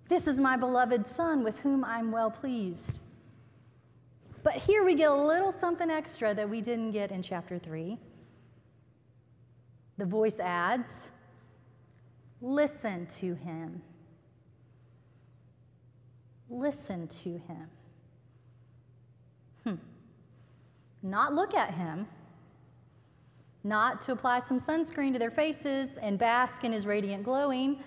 This 0.08 0.26
is 0.26 0.38
my 0.38 0.56
beloved 0.56 1.06
Son, 1.06 1.42
with 1.42 1.58
whom 1.60 1.84
I'm 1.84 2.12
well 2.12 2.30
pleased. 2.30 3.00
But 4.42 4.54
here 4.54 4.84
we 4.84 4.94
get 4.94 5.08
a 5.08 5.14
little 5.14 5.50
something 5.50 5.90
extra 5.90 6.34
that 6.34 6.48
we 6.48 6.60
didn't 6.60 6.90
get 6.90 7.10
in 7.10 7.22
chapter 7.22 7.58
3. 7.58 7.98
The 9.96 10.04
voice 10.04 10.38
adds, 10.38 11.10
Listen 12.42 13.06
to 13.06 13.34
him. 13.34 13.80
Listen 16.50 17.08
to 17.08 17.30
him. 17.30 17.70
Hmm. 19.64 19.74
Not 21.02 21.32
look 21.32 21.54
at 21.54 21.72
him, 21.72 22.06
not 23.62 24.02
to 24.02 24.12
apply 24.12 24.40
some 24.40 24.58
sunscreen 24.58 25.14
to 25.14 25.18
their 25.18 25.30
faces 25.30 25.96
and 25.96 26.18
bask 26.18 26.64
in 26.64 26.72
his 26.72 26.84
radiant 26.84 27.22
glowing, 27.22 27.82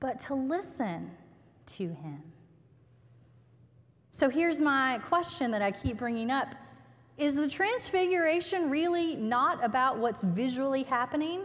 but 0.00 0.18
to 0.18 0.34
listen 0.34 1.10
to 1.66 1.88
him. 1.88 2.22
So 4.12 4.28
here's 4.28 4.60
my 4.60 4.98
question 5.06 5.50
that 5.52 5.62
I 5.62 5.70
keep 5.70 5.98
bringing 5.98 6.30
up 6.30 6.54
Is 7.16 7.36
the 7.36 7.48
transfiguration 7.48 8.70
really 8.70 9.14
not 9.14 9.64
about 9.64 9.98
what's 9.98 10.22
visually 10.22 10.82
happening, 10.82 11.42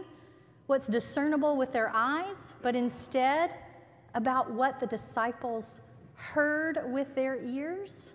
what's 0.66 0.86
discernible 0.86 1.56
with 1.56 1.72
their 1.72 1.92
eyes, 1.94 2.54
but 2.62 2.74
instead 2.74 3.54
about 4.14 4.50
what 4.50 4.80
the 4.80 4.86
disciples 4.86 5.80
heard 6.14 6.80
with 6.86 7.14
their 7.14 7.42
ears? 7.44 8.12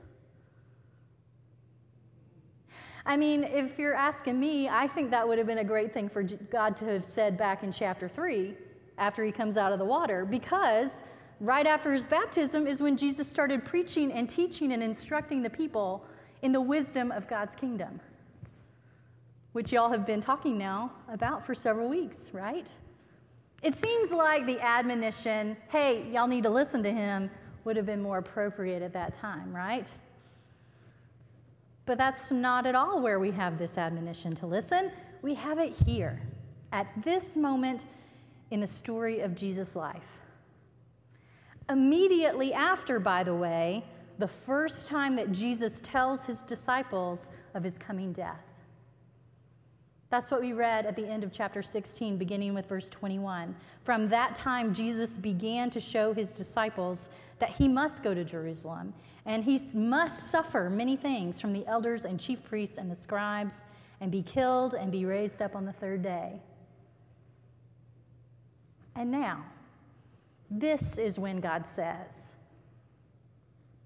I 3.04 3.18
mean, 3.18 3.44
if 3.44 3.80
you're 3.80 3.96
asking 3.96 4.40
me, 4.40 4.70
I 4.70 4.86
think 4.86 5.10
that 5.10 5.28
would 5.28 5.40
have 5.40 5.48
been 5.48 5.58
a 5.58 5.64
great 5.64 5.92
thing 5.92 6.08
for 6.08 6.22
God 6.22 6.76
to 6.78 6.86
have 6.86 7.04
said 7.04 7.36
back 7.36 7.64
in 7.64 7.72
chapter 7.72 8.08
3 8.08 8.56
after 8.98 9.24
he 9.24 9.32
comes 9.32 9.58
out 9.58 9.72
of 9.72 9.80
the 9.80 9.86
water, 9.86 10.26
because 10.26 11.04
right 11.40 11.66
after 11.66 11.92
his 11.92 12.08
baptism 12.08 12.68
is 12.68 12.82
when 12.82 12.96
Jesus 12.96 13.28
started 13.28 13.66
preaching 13.66 14.12
and 14.12 14.30
teaching 14.30 14.74
and 14.74 14.84
instructing 14.84 15.42
the 15.42 15.50
people 15.50 16.06
in 16.42 16.52
the 16.52 16.62
wisdom 16.62 17.12
of 17.12 17.28
God's 17.28 17.56
kingdom, 17.56 18.00
which 19.54 19.72
y'all 19.72 19.90
have 19.90 20.06
been 20.06 20.22
talking 20.22 20.58
now 20.58 20.92
about 21.12 21.46
for 21.46 21.56
several 21.56 21.90
weeks, 21.90 22.30
right? 22.32 22.70
It 23.62 23.76
seems 23.76 24.12
like 24.12 24.46
the 24.46 24.60
admonition, 24.60 25.58
hey, 25.70 26.08
y'all 26.12 26.28
need 26.28 26.44
to 26.44 26.50
listen 26.50 26.82
to 26.84 26.92
him, 26.92 27.30
would 27.64 27.76
have 27.76 27.86
been 27.86 28.02
more 28.02 28.18
appropriate 28.18 28.82
at 28.82 28.94
that 28.94 29.14
time, 29.14 29.56
right? 29.56 29.90
But 31.86 31.98
that's 31.98 32.32
not 32.32 32.66
at 32.66 32.76
all 32.76 33.02
where 33.02 33.20
we 33.20 33.32
have 33.32 33.58
this 33.58 33.78
admonition 33.78 34.34
to 34.36 34.48
listen. 34.48 34.92
We 35.22 35.36
have 35.36 35.60
it 35.60 35.74
here, 35.86 36.22
at 36.72 36.88
this 37.04 37.36
moment 37.36 37.86
in 38.52 38.60
the 38.60 38.68
story 38.68 39.22
of 39.22 39.36
Jesus' 39.36 39.76
life. 39.76 40.20
Immediately 41.70 42.54
after, 42.54 43.00
by 43.00 43.24
the 43.24 43.34
way, 43.34 43.84
the 44.20 44.28
first 44.28 44.88
time 44.88 45.16
that 45.16 45.32
Jesus 45.32 45.80
tells 45.82 46.26
his 46.26 46.44
disciples 46.44 47.30
of 47.56 47.64
his 47.64 47.78
coming 47.78 48.14
death. 48.14 48.44
That's 50.12 50.30
what 50.30 50.42
we 50.42 50.52
read 50.52 50.86
at 50.86 50.98
the 50.98 51.08
end 51.08 51.24
of 51.24 51.32
chapter 51.32 51.64
16, 51.64 52.18
beginning 52.18 52.54
with 52.54 52.68
verse 52.68 52.90
21. 52.90 53.56
From 53.86 54.10
that 54.10 54.36
time, 54.36 54.74
Jesus 54.74 55.18
began 55.18 55.70
to 55.70 55.80
show 55.80 56.14
his 56.14 56.34
disciples 56.34 57.10
that 57.40 57.50
he 57.50 57.70
must 57.70 58.04
go 58.04 58.14
to 58.14 58.26
Jerusalem 58.26 58.94
and 59.26 59.42
he 59.44 59.60
must 59.74 60.30
suffer 60.30 60.70
many 60.70 60.98
things 60.98 61.40
from 61.40 61.54
the 61.54 61.66
elders 61.66 62.04
and 62.04 62.20
chief 62.20 62.44
priests 62.44 62.78
and 62.78 62.92
the 62.92 62.96
scribes 62.96 63.66
and 64.02 64.12
be 64.12 64.22
killed 64.22 64.74
and 64.74 64.92
be 64.92 65.06
raised 65.06 65.42
up 65.42 65.56
on 65.56 65.66
the 65.66 65.72
third 65.72 66.02
day. 66.02 66.42
And 68.96 69.12
now, 69.12 69.46
this 70.50 70.98
is 70.98 71.18
when 71.18 71.40
God 71.40 71.66
says, 71.66 72.36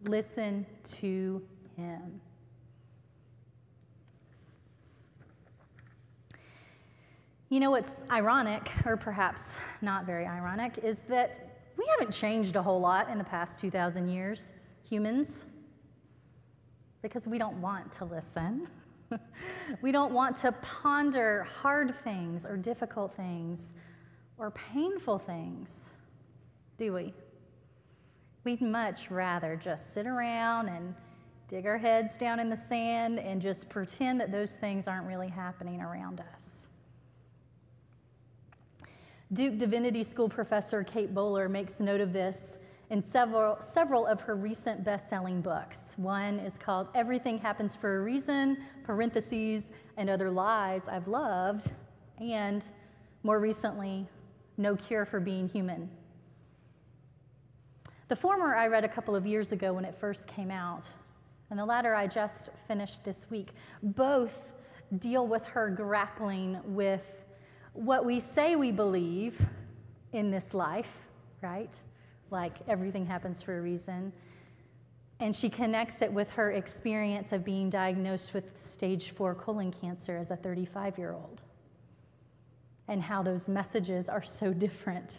Listen 0.03 0.65
to 0.83 1.41
him. 1.75 2.21
You 7.49 7.59
know 7.59 7.71
what's 7.71 8.03
ironic, 8.11 8.69
or 8.85 8.97
perhaps 8.97 9.57
not 9.81 10.05
very 10.05 10.25
ironic, 10.25 10.79
is 10.83 11.01
that 11.01 11.59
we 11.77 11.85
haven't 11.91 12.11
changed 12.11 12.55
a 12.55 12.61
whole 12.61 12.79
lot 12.79 13.09
in 13.09 13.17
the 13.17 13.23
past 13.23 13.59
2,000 13.59 14.07
years, 14.07 14.53
humans, 14.83 15.45
because 17.01 17.27
we 17.27 17.37
don't 17.37 17.59
want 17.61 17.91
to 17.93 18.05
listen. 18.05 18.67
we 19.81 19.91
don't 19.91 20.11
want 20.11 20.35
to 20.37 20.51
ponder 20.53 21.43
hard 21.43 21.95
things 22.03 22.45
or 22.45 22.57
difficult 22.57 23.15
things 23.15 23.73
or 24.37 24.51
painful 24.51 25.19
things, 25.19 25.91
do 26.77 26.93
we? 26.93 27.13
We'd 28.43 28.61
much 28.61 29.09
rather 29.09 29.55
just 29.55 29.93
sit 29.93 30.05
around 30.05 30.69
and 30.69 30.93
dig 31.47 31.65
our 31.65 31.77
heads 31.77 32.17
down 32.17 32.39
in 32.39 32.49
the 32.49 32.57
sand 32.57 33.19
and 33.19 33.41
just 33.41 33.69
pretend 33.69 34.19
that 34.19 34.31
those 34.31 34.53
things 34.53 34.87
aren't 34.87 35.07
really 35.07 35.29
happening 35.29 35.81
around 35.81 36.21
us. 36.33 36.67
Duke 39.33 39.57
Divinity 39.57 40.03
School 40.03 40.29
professor 40.29 40.83
Kate 40.83 41.13
Bowler 41.13 41.49
makes 41.49 41.79
note 41.79 42.01
of 42.01 42.13
this 42.13 42.57
in 42.91 43.01
several, 43.01 43.57
several 43.61 44.05
of 44.05 44.21
her 44.21 44.35
recent 44.35 44.83
best-selling 44.83 45.41
books. 45.41 45.95
One 45.97 46.37
is 46.39 46.57
called 46.57 46.87
Everything 46.93 47.39
Happens 47.39 47.75
for 47.75 47.97
a 47.97 48.01
Reason, 48.01 48.57
parentheses, 48.83 49.71
and 49.97 50.09
Other 50.09 50.29
Lies 50.29 50.87
I've 50.87 51.07
Loved, 51.07 51.71
and 52.19 52.63
more 53.23 53.39
recently, 53.39 54.07
No 54.57 54.75
Cure 54.75 55.05
for 55.05 55.19
Being 55.19 55.49
Human. 55.49 55.89
The 58.07 58.15
former 58.15 58.55
I 58.55 58.67
read 58.67 58.83
a 58.83 58.87
couple 58.87 59.15
of 59.15 59.25
years 59.25 59.51
ago 59.51 59.73
when 59.73 59.83
it 59.83 59.95
first 59.95 60.27
came 60.27 60.51
out, 60.51 60.87
and 61.49 61.59
the 61.59 61.65
latter 61.65 61.95
I 61.95 62.07
just 62.07 62.49
finished 62.67 63.03
this 63.03 63.25
week. 63.29 63.49
Both 63.81 64.57
deal 64.99 65.27
with 65.27 65.45
her 65.45 65.69
grappling 65.69 66.59
with 66.65 67.25
what 67.73 68.05
we 68.05 68.19
say 68.19 68.55
we 68.55 68.71
believe 68.71 69.39
in 70.13 70.31
this 70.31 70.53
life, 70.53 70.97
right? 71.41 71.75
Like 72.31 72.57
everything 72.67 73.05
happens 73.05 73.41
for 73.41 73.57
a 73.57 73.61
reason. 73.61 74.13
And 75.19 75.35
she 75.35 75.49
connects 75.49 76.01
it 76.01 76.11
with 76.11 76.29
her 76.31 76.51
experience 76.51 77.31
of 77.31 77.43
being 77.43 77.69
diagnosed 77.69 78.33
with 78.33 78.57
stage 78.57 79.11
four 79.11 79.33
colon 79.33 79.71
cancer 79.71 80.17
as 80.17 80.31
a 80.31 80.35
35 80.35 80.97
year 80.97 81.13
old 81.13 81.41
and 82.87 83.01
how 83.01 83.23
those 83.23 83.47
messages 83.47 84.09
are 84.09 84.23
so 84.23 84.53
different. 84.53 85.17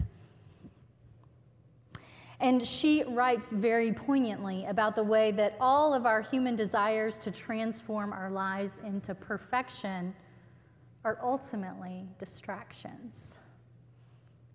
And 2.39 2.63
she 2.63 3.03
writes 3.03 3.51
very 3.51 3.93
poignantly 3.93 4.67
about 4.67 4.95
the 4.95 5.03
way 5.03 5.31
that 5.33 5.57
all 5.59 5.95
of 5.95 6.05
our 6.05 6.21
human 6.21 6.55
desires 6.55 7.19
to 7.21 7.31
transform 7.31 8.13
our 8.13 8.31
lives 8.31 8.79
into 8.85 9.15
perfection 9.15 10.15
are 11.05 11.19
ultimately 11.23 12.07
distractions. 12.19 13.39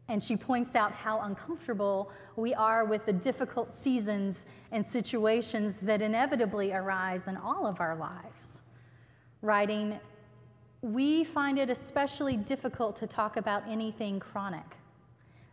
And 0.07 0.21
she 0.21 0.35
points 0.35 0.75
out 0.75 0.91
how 0.91 1.21
uncomfortable 1.21 2.11
we 2.35 2.53
are 2.53 2.85
with 2.85 3.05
the 3.05 3.13
difficult 3.13 3.73
seasons 3.73 4.45
and 4.71 4.85
situations 4.85 5.79
that 5.79 6.01
inevitably 6.01 6.73
arise 6.73 7.27
in 7.27 7.37
all 7.37 7.65
of 7.65 7.79
our 7.79 7.95
lives. 7.95 8.61
Writing, 9.41 9.99
we 10.81 11.23
find 11.23 11.59
it 11.59 11.69
especially 11.69 12.35
difficult 12.35 12.95
to 12.97 13.07
talk 13.07 13.37
about 13.37 13.63
anything 13.67 14.19
chronic, 14.19 14.77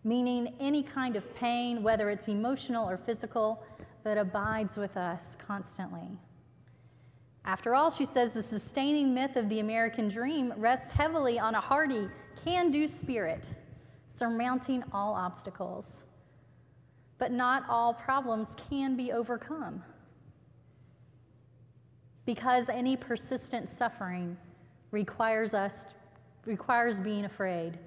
meaning 0.02 0.54
any 0.58 0.82
kind 0.82 1.16
of 1.16 1.34
pain, 1.34 1.82
whether 1.82 2.08
it's 2.08 2.28
emotional 2.28 2.88
or 2.88 2.96
physical, 2.96 3.62
that 4.04 4.16
abides 4.16 4.76
with 4.76 4.96
us 4.96 5.36
constantly. 5.46 6.08
After 7.44 7.74
all, 7.74 7.90
she 7.90 8.04
says 8.04 8.32
the 8.32 8.42
sustaining 8.42 9.12
myth 9.12 9.36
of 9.36 9.48
the 9.48 9.60
American 9.60 10.08
dream 10.08 10.52
rests 10.56 10.92
heavily 10.92 11.38
on 11.38 11.54
a 11.54 11.60
hearty, 11.60 12.08
can 12.44 12.70
do 12.70 12.88
spirit, 12.88 13.48
surmounting 14.06 14.82
all 14.92 15.14
obstacles. 15.14 16.04
But 17.18 17.32
not 17.32 17.64
all 17.68 17.92
problems 17.92 18.54
can 18.68 18.96
be 18.96 19.12
overcome. 19.12 19.82
Because 22.24 22.68
any 22.68 22.96
persistent 22.96 23.68
suffering 23.70 24.36
requires 24.90 25.54
us 25.54 25.86
requires 26.44 26.98
being 26.98 27.24
afraid. 27.24 27.78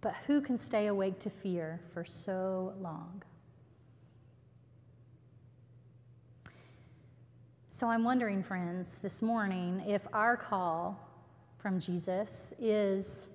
But 0.00 0.14
who 0.26 0.40
can 0.40 0.56
stay 0.56 0.86
awake 0.86 1.18
to 1.20 1.30
fear 1.30 1.80
for 1.92 2.04
so 2.04 2.74
long? 2.80 3.22
So 7.70 7.88
I'm 7.88 8.04
wondering, 8.04 8.42
friends, 8.42 8.98
this 8.98 9.22
morning, 9.22 9.82
if 9.86 10.06
our 10.12 10.36
call 10.36 11.08
from 11.58 11.80
Jesus 11.80 12.52
is 12.60 13.28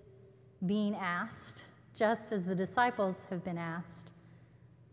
being 0.66 0.96
asked, 0.96 1.64
just 1.96 2.32
as 2.32 2.46
the 2.46 2.56
disciples 2.56 3.26
have 3.30 3.44
been 3.44 3.58
asked, 3.58 4.12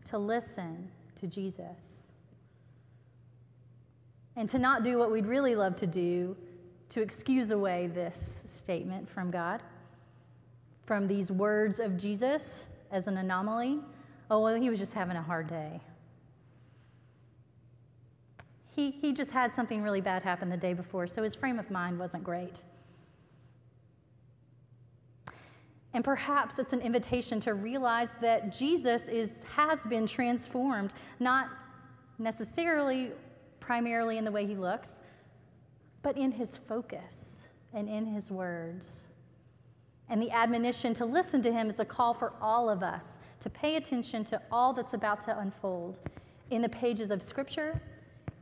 to 0.05 0.17
listen 0.17 0.89
to 1.19 1.27
Jesus. 1.27 2.07
And 4.35 4.49
to 4.49 4.59
not 4.59 4.83
do 4.83 4.97
what 4.97 5.11
we'd 5.11 5.25
really 5.25 5.55
love 5.55 5.75
to 5.77 5.87
do, 5.87 6.35
to 6.89 7.01
excuse 7.01 7.51
away 7.51 7.87
this 7.87 8.43
statement 8.47 9.09
from 9.09 9.31
God, 9.31 9.61
from 10.85 11.07
these 11.07 11.31
words 11.31 11.79
of 11.79 11.97
Jesus 11.97 12.67
as 12.91 13.07
an 13.07 13.17
anomaly. 13.17 13.79
Oh, 14.29 14.41
well, 14.41 14.55
he 14.55 14.69
was 14.69 14.79
just 14.79 14.93
having 14.93 15.17
a 15.17 15.21
hard 15.21 15.47
day. 15.47 15.81
He, 18.75 18.91
he 18.91 19.13
just 19.13 19.31
had 19.31 19.53
something 19.53 19.81
really 19.81 20.01
bad 20.01 20.23
happen 20.23 20.49
the 20.49 20.57
day 20.57 20.73
before, 20.73 21.07
so 21.07 21.23
his 21.23 21.33
frame 21.33 21.59
of 21.59 21.71
mind 21.71 21.97
wasn't 21.97 22.23
great. 22.23 22.61
And 25.93 26.03
perhaps 26.03 26.59
it's 26.59 26.73
an 26.73 26.81
invitation 26.81 27.39
to 27.41 27.53
realize 27.53 28.15
that 28.15 28.51
Jesus 28.51 29.07
is, 29.07 29.43
has 29.55 29.85
been 29.85 30.05
transformed, 30.05 30.93
not 31.21 31.49
necessarily 32.19 33.11
primarily 33.61 34.17
in 34.17 34.25
the 34.25 34.31
way 34.31 34.45
he 34.45 34.55
looks, 34.55 34.99
but 36.05 36.17
in 36.17 36.31
his 36.31 36.55
focus 36.55 37.47
and 37.73 37.89
in 37.89 38.05
his 38.05 38.29
words. 38.29 39.07
And 40.07 40.21
the 40.21 40.29
admonition 40.29 40.93
to 40.93 41.03
listen 41.03 41.41
to 41.41 41.51
him 41.51 41.67
is 41.67 41.79
a 41.79 41.85
call 41.85 42.13
for 42.13 42.33
all 42.39 42.69
of 42.69 42.83
us 42.83 43.17
to 43.39 43.49
pay 43.49 43.75
attention 43.75 44.23
to 44.25 44.39
all 44.51 44.71
that's 44.71 44.93
about 44.93 45.19
to 45.21 45.35
unfold 45.39 45.97
in 46.51 46.61
the 46.61 46.69
pages 46.69 47.09
of 47.09 47.23
Scripture 47.23 47.81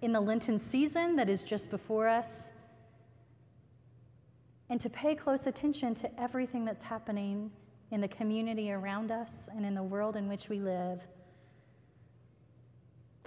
in 0.01 0.11
the 0.11 0.19
Lenten 0.19 0.59
season 0.59 1.15
that 1.15 1.29
is 1.29 1.41
just 1.41 1.71
before 1.71 2.09
us, 2.09 2.51
and 4.69 4.77
to 4.81 4.89
pay 4.89 5.15
close 5.15 5.47
attention 5.47 5.93
to 5.93 6.21
everything 6.21 6.65
that's 6.65 6.83
happening 6.83 7.49
in 7.91 8.01
the 8.01 8.09
community 8.09 8.73
around 8.73 9.09
us 9.09 9.47
and 9.55 9.65
in 9.65 9.73
the 9.73 9.83
world 9.83 10.17
in 10.17 10.27
which 10.27 10.49
we 10.49 10.59
live. 10.59 10.99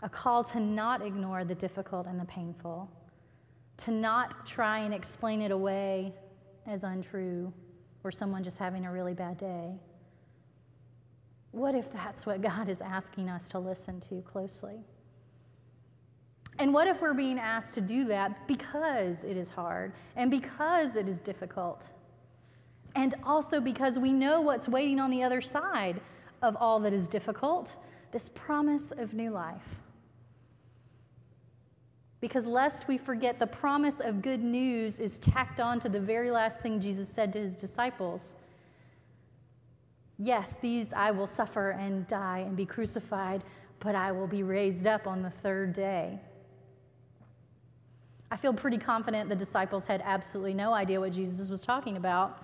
A 0.02 0.10
call 0.10 0.44
to 0.44 0.60
not 0.60 1.00
ignore 1.00 1.42
the 1.42 1.54
difficult 1.54 2.06
and 2.06 2.20
the 2.20 2.26
painful, 2.26 2.90
to 3.78 3.90
not 3.90 4.46
try 4.46 4.78
and 4.78 4.94
explain 4.94 5.42
it 5.42 5.50
away 5.50 6.12
as 6.66 6.84
untrue 6.84 7.52
or 8.04 8.10
someone 8.10 8.42
just 8.42 8.58
having 8.58 8.86
a 8.86 8.92
really 8.92 9.14
bad 9.14 9.38
day. 9.38 9.78
What 11.50 11.74
if 11.74 11.92
that's 11.92 12.26
what 12.26 12.42
God 12.42 12.68
is 12.68 12.80
asking 12.80 13.28
us 13.28 13.48
to 13.50 13.58
listen 13.58 14.00
to 14.02 14.22
closely? 14.22 14.84
And 16.58 16.72
what 16.72 16.86
if 16.86 17.02
we're 17.02 17.14
being 17.14 17.38
asked 17.38 17.74
to 17.74 17.80
do 17.80 18.04
that 18.06 18.48
because 18.48 19.24
it 19.24 19.36
is 19.36 19.50
hard 19.50 19.92
and 20.16 20.30
because 20.30 20.96
it 20.96 21.08
is 21.08 21.20
difficult? 21.20 21.90
And 22.94 23.14
also 23.24 23.60
because 23.60 23.98
we 23.98 24.12
know 24.12 24.40
what's 24.40 24.68
waiting 24.68 24.98
on 25.00 25.10
the 25.10 25.22
other 25.22 25.42
side 25.42 26.00
of 26.42 26.56
all 26.56 26.80
that 26.80 26.92
is 26.92 27.08
difficult 27.08 27.76
this 28.12 28.30
promise 28.30 28.92
of 28.92 29.12
new 29.12 29.30
life. 29.30 29.80
Because 32.20 32.46
lest 32.46 32.88
we 32.88 32.96
forget, 32.96 33.38
the 33.38 33.46
promise 33.46 34.00
of 34.00 34.22
good 34.22 34.42
news 34.42 34.98
is 34.98 35.18
tacked 35.18 35.60
on 35.60 35.78
to 35.80 35.88
the 35.88 36.00
very 36.00 36.30
last 36.30 36.60
thing 36.60 36.80
Jesus 36.80 37.08
said 37.08 37.32
to 37.34 37.38
his 37.38 37.56
disciples. 37.56 38.34
Yes, 40.18 40.56
these 40.62 40.92
I 40.94 41.10
will 41.10 41.26
suffer 41.26 41.70
and 41.70 42.06
die 42.06 42.38
and 42.38 42.56
be 42.56 42.64
crucified, 42.64 43.44
but 43.80 43.94
I 43.94 44.12
will 44.12 44.26
be 44.26 44.42
raised 44.42 44.86
up 44.86 45.06
on 45.06 45.22
the 45.22 45.30
third 45.30 45.74
day. 45.74 46.18
I 48.30 48.36
feel 48.36 48.54
pretty 48.54 48.78
confident 48.78 49.28
the 49.28 49.36
disciples 49.36 49.86
had 49.86 50.02
absolutely 50.04 50.54
no 50.54 50.72
idea 50.72 50.98
what 50.98 51.12
Jesus 51.12 51.50
was 51.50 51.60
talking 51.60 51.96
about. 51.96 52.42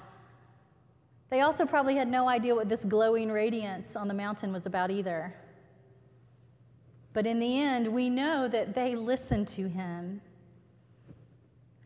They 1.31 1.41
also 1.41 1.65
probably 1.65 1.97
had 1.97 2.09
no 2.09 2.29
idea 2.29 2.55
what 2.55 2.69
this 2.69 2.85
glowing 2.85 3.33
radiance 3.33 3.97
on 3.97 4.07
the 4.07 4.15
mountain 4.15 4.53
was 4.53 4.67
about 4.67 4.91
either. 4.91 5.35
But 7.12 7.27
in 7.27 7.38
the 7.38 7.61
end, 7.61 7.88
we 7.88 8.09
know 8.09 8.48
that 8.48 8.75
they 8.75 8.94
listened 8.94 9.48
to 9.48 9.68
him. 9.68 10.20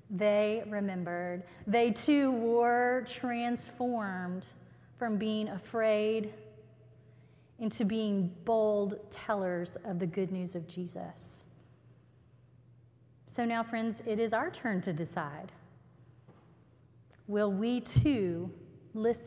They 0.09 0.63
remembered. 0.69 1.43
They 1.67 1.91
too 1.91 2.31
were 2.31 3.05
transformed 3.07 4.47
from 4.99 5.17
being 5.17 5.49
afraid 5.49 6.33
into 7.59 7.85
being 7.85 8.33
bold 8.45 9.11
tellers 9.11 9.77
of 9.85 9.99
the 9.99 10.07
good 10.07 10.31
news 10.31 10.55
of 10.55 10.69
Jesus. 10.69 11.47
So 13.27 13.45
now, 13.45 13.63
friends, 13.63 14.03
it 14.07 14.21
is 14.21 14.33
our 14.33 14.51
turn 14.51 14.81
to 14.83 14.93
decide. 14.93 15.53
Will 17.27 17.51
we 17.51 17.81
too 17.81 18.51
listen? 18.95 19.25